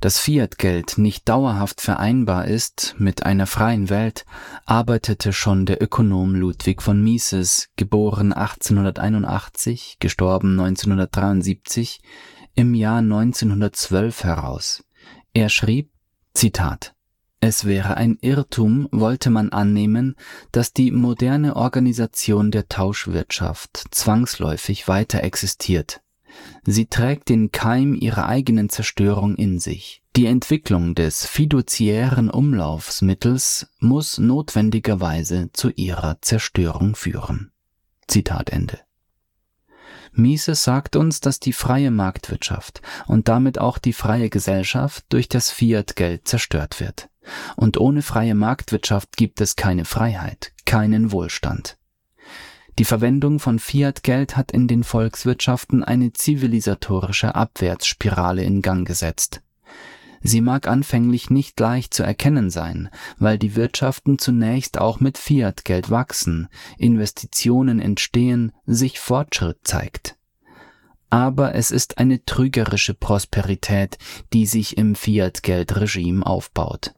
Dass 0.00 0.18
Fiat-Geld 0.18 0.98
nicht 0.98 1.26
dauerhaft 1.26 1.80
vereinbar 1.80 2.48
ist 2.48 2.96
mit 2.98 3.24
einer 3.24 3.46
freien 3.46 3.88
Welt, 3.88 4.26
arbeitete 4.66 5.32
schon 5.32 5.64
der 5.64 5.82
Ökonom 5.82 6.34
Ludwig 6.34 6.82
von 6.82 7.02
Mises, 7.02 7.68
geboren 7.76 8.34
1881, 8.34 9.96
gestorben 9.98 10.60
1973, 10.60 12.02
im 12.54 12.74
Jahr 12.74 12.98
1912 12.98 14.24
heraus. 14.24 14.84
Er 15.32 15.48
schrieb, 15.48 15.92
Zitat, 16.34 16.95
es 17.40 17.64
wäre 17.64 17.96
ein 17.96 18.18
Irrtum, 18.20 18.88
wollte 18.92 19.30
man 19.30 19.50
annehmen, 19.50 20.16
dass 20.52 20.72
die 20.72 20.90
moderne 20.90 21.56
Organisation 21.56 22.50
der 22.50 22.68
Tauschwirtschaft 22.68 23.84
zwangsläufig 23.90 24.88
weiter 24.88 25.22
existiert. 25.22 26.00
Sie 26.64 26.86
trägt 26.86 27.28
den 27.28 27.52
Keim 27.52 27.94
ihrer 27.94 28.26
eigenen 28.26 28.68
Zerstörung 28.68 29.36
in 29.36 29.58
sich. 29.58 30.02
Die 30.16 30.26
Entwicklung 30.26 30.94
des 30.94 31.26
fiduziären 31.26 32.30
Umlaufsmittels 32.30 33.68
muss 33.80 34.18
notwendigerweise 34.18 35.50
zu 35.52 35.70
ihrer 35.70 36.18
Zerstörung 36.22 36.94
führen. 36.94 37.52
Zitat 38.08 38.50
Ende. 38.50 38.80
Mises 40.12 40.64
sagt 40.64 40.96
uns, 40.96 41.20
dass 41.20 41.40
die 41.40 41.52
freie 41.52 41.90
Marktwirtschaft 41.90 42.80
und 43.06 43.28
damit 43.28 43.58
auch 43.58 43.76
die 43.76 43.92
freie 43.92 44.30
Gesellschaft 44.30 45.04
durch 45.10 45.28
das 45.28 45.50
Fiat-Geld 45.50 46.26
zerstört 46.26 46.80
wird. 46.80 47.10
Und 47.56 47.78
ohne 47.78 48.02
freie 48.02 48.34
Marktwirtschaft 48.34 49.16
gibt 49.16 49.40
es 49.40 49.56
keine 49.56 49.84
Freiheit, 49.84 50.52
keinen 50.64 51.12
Wohlstand. 51.12 51.76
Die 52.78 52.84
Verwendung 52.84 53.38
von 53.38 53.58
Fiat-Geld 53.58 54.36
hat 54.36 54.52
in 54.52 54.68
den 54.68 54.84
Volkswirtschaften 54.84 55.82
eine 55.82 56.12
zivilisatorische 56.12 57.34
Abwärtsspirale 57.34 58.42
in 58.42 58.60
Gang 58.60 58.86
gesetzt. 58.86 59.40
Sie 60.22 60.40
mag 60.40 60.66
anfänglich 60.66 61.30
nicht 61.30 61.58
leicht 61.60 61.94
zu 61.94 62.02
erkennen 62.02 62.50
sein, 62.50 62.90
weil 63.18 63.38
die 63.38 63.54
Wirtschaften 63.54 64.18
zunächst 64.18 64.76
auch 64.78 64.98
mit 64.98 65.18
Fiat-Geld 65.18 65.88
wachsen, 65.88 66.48
Investitionen 66.78 67.80
entstehen, 67.80 68.52
sich 68.66 68.98
Fortschritt 68.98 69.60
zeigt. 69.62 70.16
Aber 71.08 71.54
es 71.54 71.70
ist 71.70 71.98
eine 71.98 72.24
trügerische 72.24 72.94
Prosperität, 72.94 73.98
die 74.32 74.46
sich 74.46 74.76
im 74.76 74.96
Fiat-Geld-Regime 74.96 76.26
aufbaut. 76.26 76.95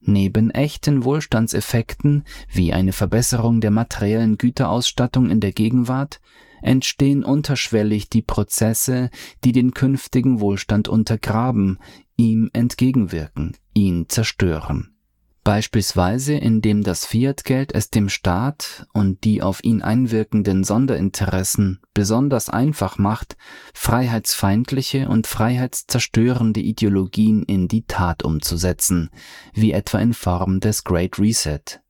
Neben 0.00 0.50
echten 0.50 1.04
Wohlstandseffekten 1.04 2.24
wie 2.50 2.72
eine 2.72 2.92
Verbesserung 2.92 3.60
der 3.60 3.70
materiellen 3.70 4.38
Güterausstattung 4.38 5.30
in 5.30 5.40
der 5.40 5.52
Gegenwart 5.52 6.20
entstehen 6.62 7.24
unterschwellig 7.24 8.08
die 8.08 8.22
Prozesse, 8.22 9.10
die 9.44 9.52
den 9.52 9.72
künftigen 9.72 10.40
Wohlstand 10.40 10.88
untergraben, 10.88 11.78
ihm 12.16 12.50
entgegenwirken, 12.52 13.56
ihn 13.74 14.08
zerstören 14.08 14.94
beispielsweise 15.44 16.34
indem 16.34 16.82
das 16.82 17.06
Fiatgeld 17.06 17.74
es 17.74 17.90
dem 17.90 18.08
Staat 18.08 18.86
und 18.92 19.24
die 19.24 19.42
auf 19.42 19.62
ihn 19.64 19.82
einwirkenden 19.82 20.64
Sonderinteressen 20.64 21.80
besonders 21.94 22.48
einfach 22.48 22.98
macht, 22.98 23.36
freiheitsfeindliche 23.74 25.08
und 25.08 25.26
freiheitszerstörende 25.26 26.60
Ideologien 26.60 27.42
in 27.42 27.68
die 27.68 27.84
Tat 27.86 28.22
umzusetzen, 28.22 29.10
wie 29.54 29.72
etwa 29.72 29.98
in 29.98 30.14
Form 30.14 30.60
des 30.60 30.84
Great 30.84 31.18
Reset. 31.18 31.80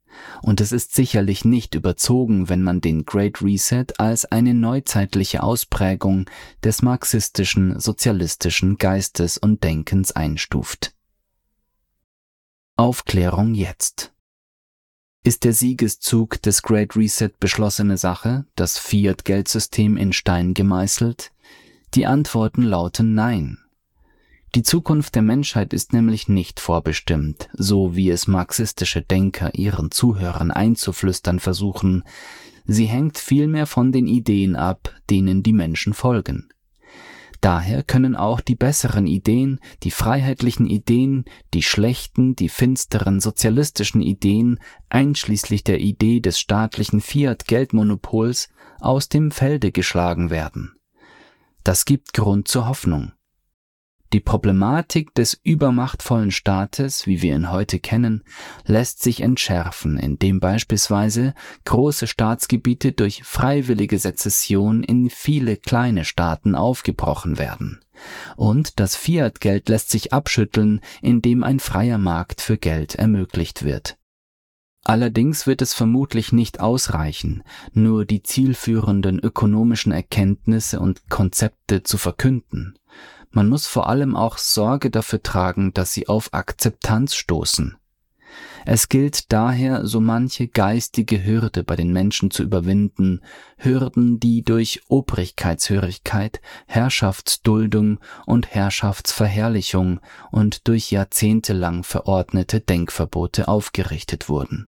Und 0.42 0.60
es 0.60 0.72
ist 0.72 0.94
sicherlich 0.94 1.44
nicht 1.44 1.74
überzogen, 1.74 2.48
wenn 2.48 2.62
man 2.62 2.80
den 2.80 3.04
Great 3.04 3.42
Reset 3.42 3.86
als 3.98 4.24
eine 4.24 4.54
neuzeitliche 4.54 5.42
Ausprägung 5.42 6.26
des 6.64 6.82
marxistischen 6.82 7.78
sozialistischen 7.78 8.76
Geistes 8.76 9.38
und 9.38 9.62
Denkens 9.62 10.12
einstuft. 10.12 10.94
Aufklärung 12.80 13.52
jetzt. 13.52 14.10
Ist 15.22 15.44
der 15.44 15.52
Siegeszug 15.52 16.40
des 16.40 16.62
Great 16.62 16.96
Reset 16.96 17.28
beschlossene 17.38 17.98
Sache, 17.98 18.46
das 18.56 18.78
Fiat-Geldsystem 18.78 19.98
in 19.98 20.14
Stein 20.14 20.54
gemeißelt? 20.54 21.30
Die 21.92 22.06
Antworten 22.06 22.62
lauten 22.62 23.12
Nein. 23.12 23.58
Die 24.54 24.62
Zukunft 24.62 25.14
der 25.14 25.20
Menschheit 25.20 25.74
ist 25.74 25.92
nämlich 25.92 26.30
nicht 26.30 26.58
vorbestimmt, 26.58 27.50
so 27.52 27.96
wie 27.96 28.08
es 28.08 28.26
marxistische 28.26 29.02
Denker 29.02 29.54
ihren 29.54 29.90
Zuhörern 29.90 30.50
einzuflüstern 30.50 31.38
versuchen, 31.38 32.02
sie 32.64 32.86
hängt 32.86 33.18
vielmehr 33.18 33.66
von 33.66 33.92
den 33.92 34.06
Ideen 34.06 34.56
ab, 34.56 34.94
denen 35.10 35.42
die 35.42 35.52
Menschen 35.52 35.92
folgen. 35.92 36.48
Daher 37.40 37.83
können 37.83 38.16
auch 38.16 38.40
die 38.40 38.55
besseren 38.55 39.07
Ideen, 39.07 39.61
die 39.83 39.90
freiheitlichen 39.90 40.66
Ideen, 40.66 41.24
die 41.55 41.62
schlechten, 41.62 42.37
die 42.37 42.50
finsteren 42.50 43.20
sozialistischen 43.20 44.03
Ideen, 44.03 44.59
einschließlich 44.90 45.64
der 45.64 45.81
Idee 45.81 46.20
des 46.20 46.38
staatlichen 46.38 47.00
Fiat-Geldmonopols, 47.00 48.50
aus 48.81 49.09
dem 49.09 49.31
Felde 49.31 49.72
geschlagen 49.72 50.31
werden. 50.31 50.74
Das 51.64 51.85
gibt 51.85 52.12
Grund 52.12 52.48
zur 52.48 52.68
Hoffnung. 52.68 53.12
Die 54.12 54.20
Problematik 54.20 55.14
des 55.14 55.38
übermachtvollen 55.44 56.33
Staates, 56.33 57.07
wie 57.07 57.23
wir 57.23 57.37
ihn 57.37 57.53
heute 57.53 57.79
kennen, 57.79 58.25
lässt 58.66 59.05
sich 59.05 59.20
entschärfen, 59.20 59.99
indem 59.99 60.40
beispielsweise 60.40 61.33
große 61.64 62.09
Staatsgebiete 62.09 62.90
durch 62.90 63.23
freiwillige 63.23 64.01
Sezession 64.01 64.83
in 64.83 65.11
viele 65.11 65.57
kleine 65.57 66.05
Staaten 66.05 66.57
aufgebrochen 66.57 67.38
werden. 67.38 67.79
Und 68.37 68.81
das 68.81 68.96
Fiat-Geld 68.96 69.68
lässt 69.68 69.90
sich 69.90 70.12
abschütteln, 70.12 70.81
indem 71.03 71.44
ein 71.44 71.61
freier 71.61 71.99
Markt 71.99 72.40
für 72.40 72.57
Geld 72.57 72.96
ermöglicht 72.96 73.64
wird. 73.64 73.96
Allerdings 74.83 75.46
wird 75.46 75.62
es 75.62 75.75
vermutlich 75.75 76.33
nicht 76.33 76.59
ausreichen, 76.59 77.44
nur 77.75 78.05
die 78.05 78.23
zielführenden 78.23 79.20
ökonomischen 79.20 79.92
Erkenntnisse 79.92 80.81
und 80.81 81.09
Konzepte 81.11 81.83
zu 81.85 81.96
verkünden. 81.96 82.75
Man 83.30 83.48
muss 83.48 83.66
vor 83.66 83.88
allem 83.88 84.16
auch 84.16 84.38
Sorge 84.38 84.90
dafür 84.90 85.22
tragen, 85.22 85.72
dass 85.72 85.92
sie 85.92 86.08
auf 86.08 86.34
Akzeptanz 86.34 87.14
stoßen. 87.14 87.76
Es 88.66 88.88
gilt 88.88 89.32
daher, 89.32 89.86
so 89.86 90.00
manche 90.00 90.48
geistige 90.48 91.24
Hürde 91.24 91.64
bei 91.64 91.76
den 91.76 91.92
Menschen 91.92 92.30
zu 92.30 92.42
überwinden, 92.42 93.22
Hürden, 93.56 94.20
die 94.20 94.42
durch 94.42 94.82
Obrigkeitshörigkeit, 94.88 96.40
Herrschaftsduldung 96.66 98.00
und 98.26 98.48
Herrschaftsverherrlichung 98.48 100.00
und 100.30 100.68
durch 100.68 100.90
jahrzehntelang 100.90 101.82
verordnete 101.84 102.60
Denkverbote 102.60 103.48
aufgerichtet 103.48 104.28
wurden. 104.28 104.66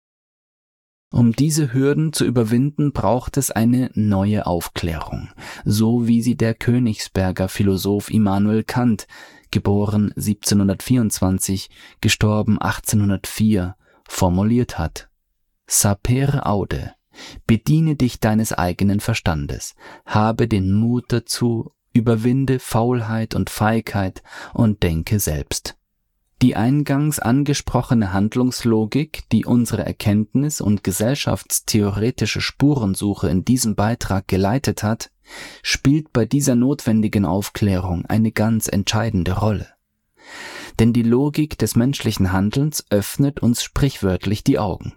Um 1.11 1.33
diese 1.33 1.73
Hürden 1.73 2.13
zu 2.13 2.23
überwinden, 2.23 2.91
braucht 2.91 3.37
es 3.37 3.49
eine 3.49 3.89
neue 3.95 4.45
Aufklärung, 4.45 5.29
so 5.65 6.07
wie 6.07 6.21
sie 6.21 6.37
der 6.37 6.53
Königsberger 6.53 7.49
Philosoph 7.49 8.11
Immanuel 8.11 8.63
Kant, 8.63 9.07
geboren 9.49 10.11
1724, 10.15 11.69
gestorben 11.99 12.61
1804, 12.61 13.75
formuliert 14.07 14.77
hat. 14.77 15.09
Sapere 15.65 16.45
aude, 16.45 16.93
bediene 17.47 17.95
dich 17.95 18.19
deines 18.19 18.53
eigenen 18.53 18.99
Verstandes, 18.99 19.73
habe 20.05 20.47
den 20.47 20.71
Mut 20.73 21.05
dazu, 21.07 21.71
überwinde 21.91 22.59
Faulheit 22.59 23.33
und 23.33 23.49
Feigheit 23.49 24.21
und 24.53 24.83
denke 24.83 25.19
selbst. 25.19 25.78
Die 26.41 26.55
eingangs 26.55 27.19
angesprochene 27.19 28.13
Handlungslogik, 28.13 29.23
die 29.31 29.45
unsere 29.45 29.85
Erkenntnis 29.85 30.61
und 30.61 30.85
gesellschaftstheoretische 30.85 32.39
Spurensuche 32.39 33.27
in 33.27 33.43
diesem 33.43 33.75
Beitrag 33.75 34.29
geleitet 34.29 34.81
hat, 34.81 35.11
spielt 35.61 36.13
bei 36.13 36.25
dieser 36.25 36.55
notwendigen 36.55 37.25
Aufklärung 37.25 38.05
eine 38.05 38.31
ganz 38.31 38.69
entscheidende 38.69 39.37
Rolle. 39.39 39.67
Denn 40.79 40.93
die 40.93 41.03
Logik 41.03 41.57
des 41.57 41.75
menschlichen 41.75 42.31
Handelns 42.31 42.85
öffnet 42.89 43.41
uns 43.41 43.61
sprichwörtlich 43.61 44.45
die 44.45 44.59
Augen. 44.59 44.93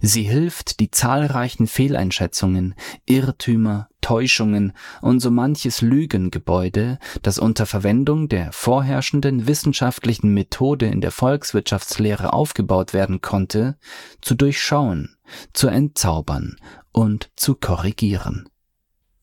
Sie 0.00 0.22
hilft, 0.22 0.80
die 0.80 0.90
zahlreichen 0.90 1.66
Fehleinschätzungen, 1.66 2.74
Irrtümer, 3.06 3.88
Täuschungen 4.00 4.72
und 5.00 5.20
so 5.20 5.30
manches 5.30 5.80
Lügengebäude, 5.80 6.98
das 7.22 7.38
unter 7.38 7.66
Verwendung 7.66 8.28
der 8.28 8.52
vorherrschenden 8.52 9.46
wissenschaftlichen 9.46 10.34
Methode 10.34 10.86
in 10.86 11.00
der 11.00 11.10
Volkswirtschaftslehre 11.10 12.32
aufgebaut 12.32 12.92
werden 12.92 13.20
konnte, 13.20 13.76
zu 14.20 14.34
durchschauen, 14.34 15.16
zu 15.52 15.68
entzaubern 15.68 16.56
und 16.92 17.30
zu 17.36 17.54
korrigieren. 17.54 18.49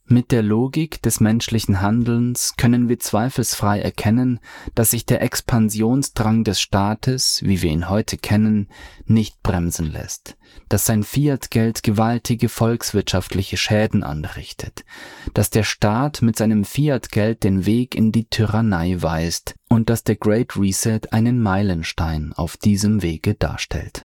Mit 0.09 0.31
der 0.31 0.41
Logik 0.41 1.01
des 1.01 1.19
menschlichen 1.19 1.81
Handelns 1.81 2.55
können 2.55 2.87
wir 2.87 2.97
zweifelsfrei 2.97 3.81
erkennen, 3.81 4.39
dass 4.73 4.91
sich 4.91 5.05
der 5.05 5.21
Expansionsdrang 5.21 6.45
des 6.45 6.61
Staates, 6.61 7.41
wie 7.43 7.61
wir 7.61 7.71
ihn 7.71 7.89
heute 7.89 8.17
kennen, 8.17 8.69
nicht 9.05 9.43
bremsen 9.43 9.91
lässt, 9.91 10.37
dass 10.69 10.85
sein 10.85 11.03
Fiat-Geld 11.03 11.83
gewaltige 11.83 12.47
volkswirtschaftliche 12.47 13.57
Schäden 13.57 14.01
anrichtet, 14.01 14.85
dass 15.33 15.49
der 15.49 15.63
Staat 15.63 16.21
mit 16.21 16.37
seinem 16.37 16.63
Fiat-Geld 16.63 17.43
den 17.43 17.65
Weg 17.65 17.93
in 17.93 18.13
die 18.13 18.29
Tyrannei 18.29 19.01
weist 19.01 19.55
und 19.67 19.89
dass 19.89 20.05
der 20.05 20.15
Great 20.15 20.55
Reset 20.55 21.01
einen 21.11 21.41
Meilenstein 21.41 22.31
auf 22.31 22.55
diesem 22.55 23.01
Wege 23.01 23.33
darstellt 23.33 24.03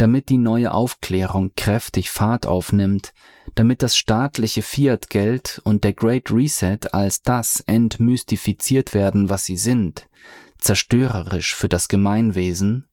damit 0.00 0.30
die 0.30 0.38
neue 0.38 0.72
Aufklärung 0.72 1.52
kräftig 1.58 2.08
Fahrt 2.08 2.46
aufnimmt, 2.46 3.12
damit 3.54 3.82
das 3.82 3.98
staatliche 3.98 4.62
Fiat-Geld 4.62 5.60
und 5.64 5.84
der 5.84 5.92
Great 5.92 6.30
Reset 6.30 6.78
als 6.92 7.20
das 7.20 7.60
entmystifiziert 7.66 8.94
werden, 8.94 9.28
was 9.28 9.44
sie 9.44 9.58
sind, 9.58 10.08
zerstörerisch 10.56 11.54
für 11.54 11.68
das 11.68 11.88
Gemeinwesen, 11.88 12.86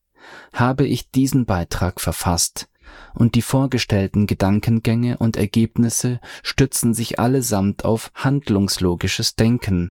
habe 0.52 0.86
ich 0.86 1.10
diesen 1.10 1.46
Beitrag 1.46 2.02
verfasst, 2.02 2.68
und 3.14 3.36
die 3.36 3.42
vorgestellten 3.42 4.28
Gedankengänge 4.28 5.18
und 5.18 5.38
Ergebnisse 5.38 6.20
stützen 6.44 6.94
sich 6.94 7.20
allesamt 7.20 7.86
auf 7.86 8.12
handlungslogisches 8.16 9.36
Denken, 9.36 9.88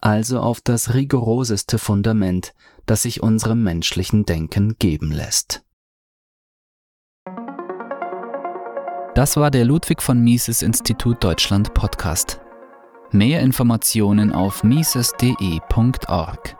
also 0.00 0.40
auf 0.40 0.62
das 0.62 0.94
rigoroseste 0.94 1.76
Fundament, 1.78 2.54
das 2.86 3.02
sich 3.02 3.22
unserem 3.22 3.62
menschlichen 3.62 4.24
Denken 4.24 4.76
geben 4.78 5.12
lässt. 5.12 5.63
Das 9.14 9.36
war 9.36 9.52
der 9.52 9.64
Ludwig 9.64 10.02
von 10.02 10.18
Mises 10.18 10.60
Institut 10.60 11.22
Deutschland 11.22 11.72
Podcast. 11.72 12.40
Mehr 13.12 13.42
Informationen 13.42 14.32
auf 14.32 14.64
mises.de.org. 14.64 16.56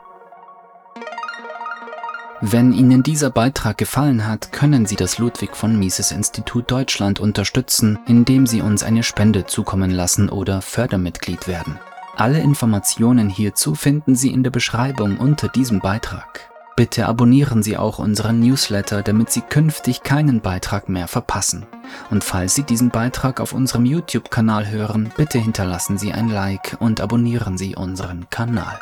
Wenn 2.39 2.71
Ihnen 2.71 3.03
dieser 3.03 3.29
Beitrag 3.29 3.77
gefallen 3.77 4.25
hat, 4.25 4.53
können 4.53 4.85
Sie 4.85 4.95
das 4.95 5.17
Ludwig 5.17 5.53
von 5.53 5.77
Mises 5.77 6.13
Institut 6.13 6.71
Deutschland 6.71 7.19
unterstützen, 7.19 7.99
indem 8.07 8.47
Sie 8.47 8.61
uns 8.61 8.83
eine 8.83 9.03
Spende 9.03 9.45
zukommen 9.45 9.91
lassen 9.91 10.29
oder 10.29 10.61
Fördermitglied 10.61 11.49
werden. 11.49 11.77
Alle 12.15 12.39
Informationen 12.39 13.27
hierzu 13.27 13.75
finden 13.75 14.15
Sie 14.15 14.31
in 14.31 14.43
der 14.43 14.51
Beschreibung 14.51 15.17
unter 15.17 15.49
diesem 15.49 15.81
Beitrag. 15.81 16.54
Bitte 16.77 17.05
abonnieren 17.05 17.63
Sie 17.63 17.77
auch 17.77 17.99
unseren 17.99 18.41
Newsletter, 18.41 19.01
damit 19.01 19.29
Sie 19.29 19.39
künftig 19.39 20.03
keinen 20.03 20.41
Beitrag 20.41 20.89
mehr 20.89 21.07
verpassen. 21.07 21.65
Und 22.11 22.25
falls 22.25 22.53
Sie 22.53 22.63
diesen 22.63 22.89
Beitrag 22.89 23.39
auf 23.39 23.53
unserem 23.53 23.85
YouTube-Kanal 23.85 24.69
hören, 24.69 25.09
bitte 25.15 25.39
hinterlassen 25.39 25.97
Sie 25.97 26.11
ein 26.11 26.29
Like 26.29 26.75
und 26.81 26.99
abonnieren 26.99 27.57
Sie 27.57 27.77
unseren 27.77 28.29
Kanal. 28.29 28.77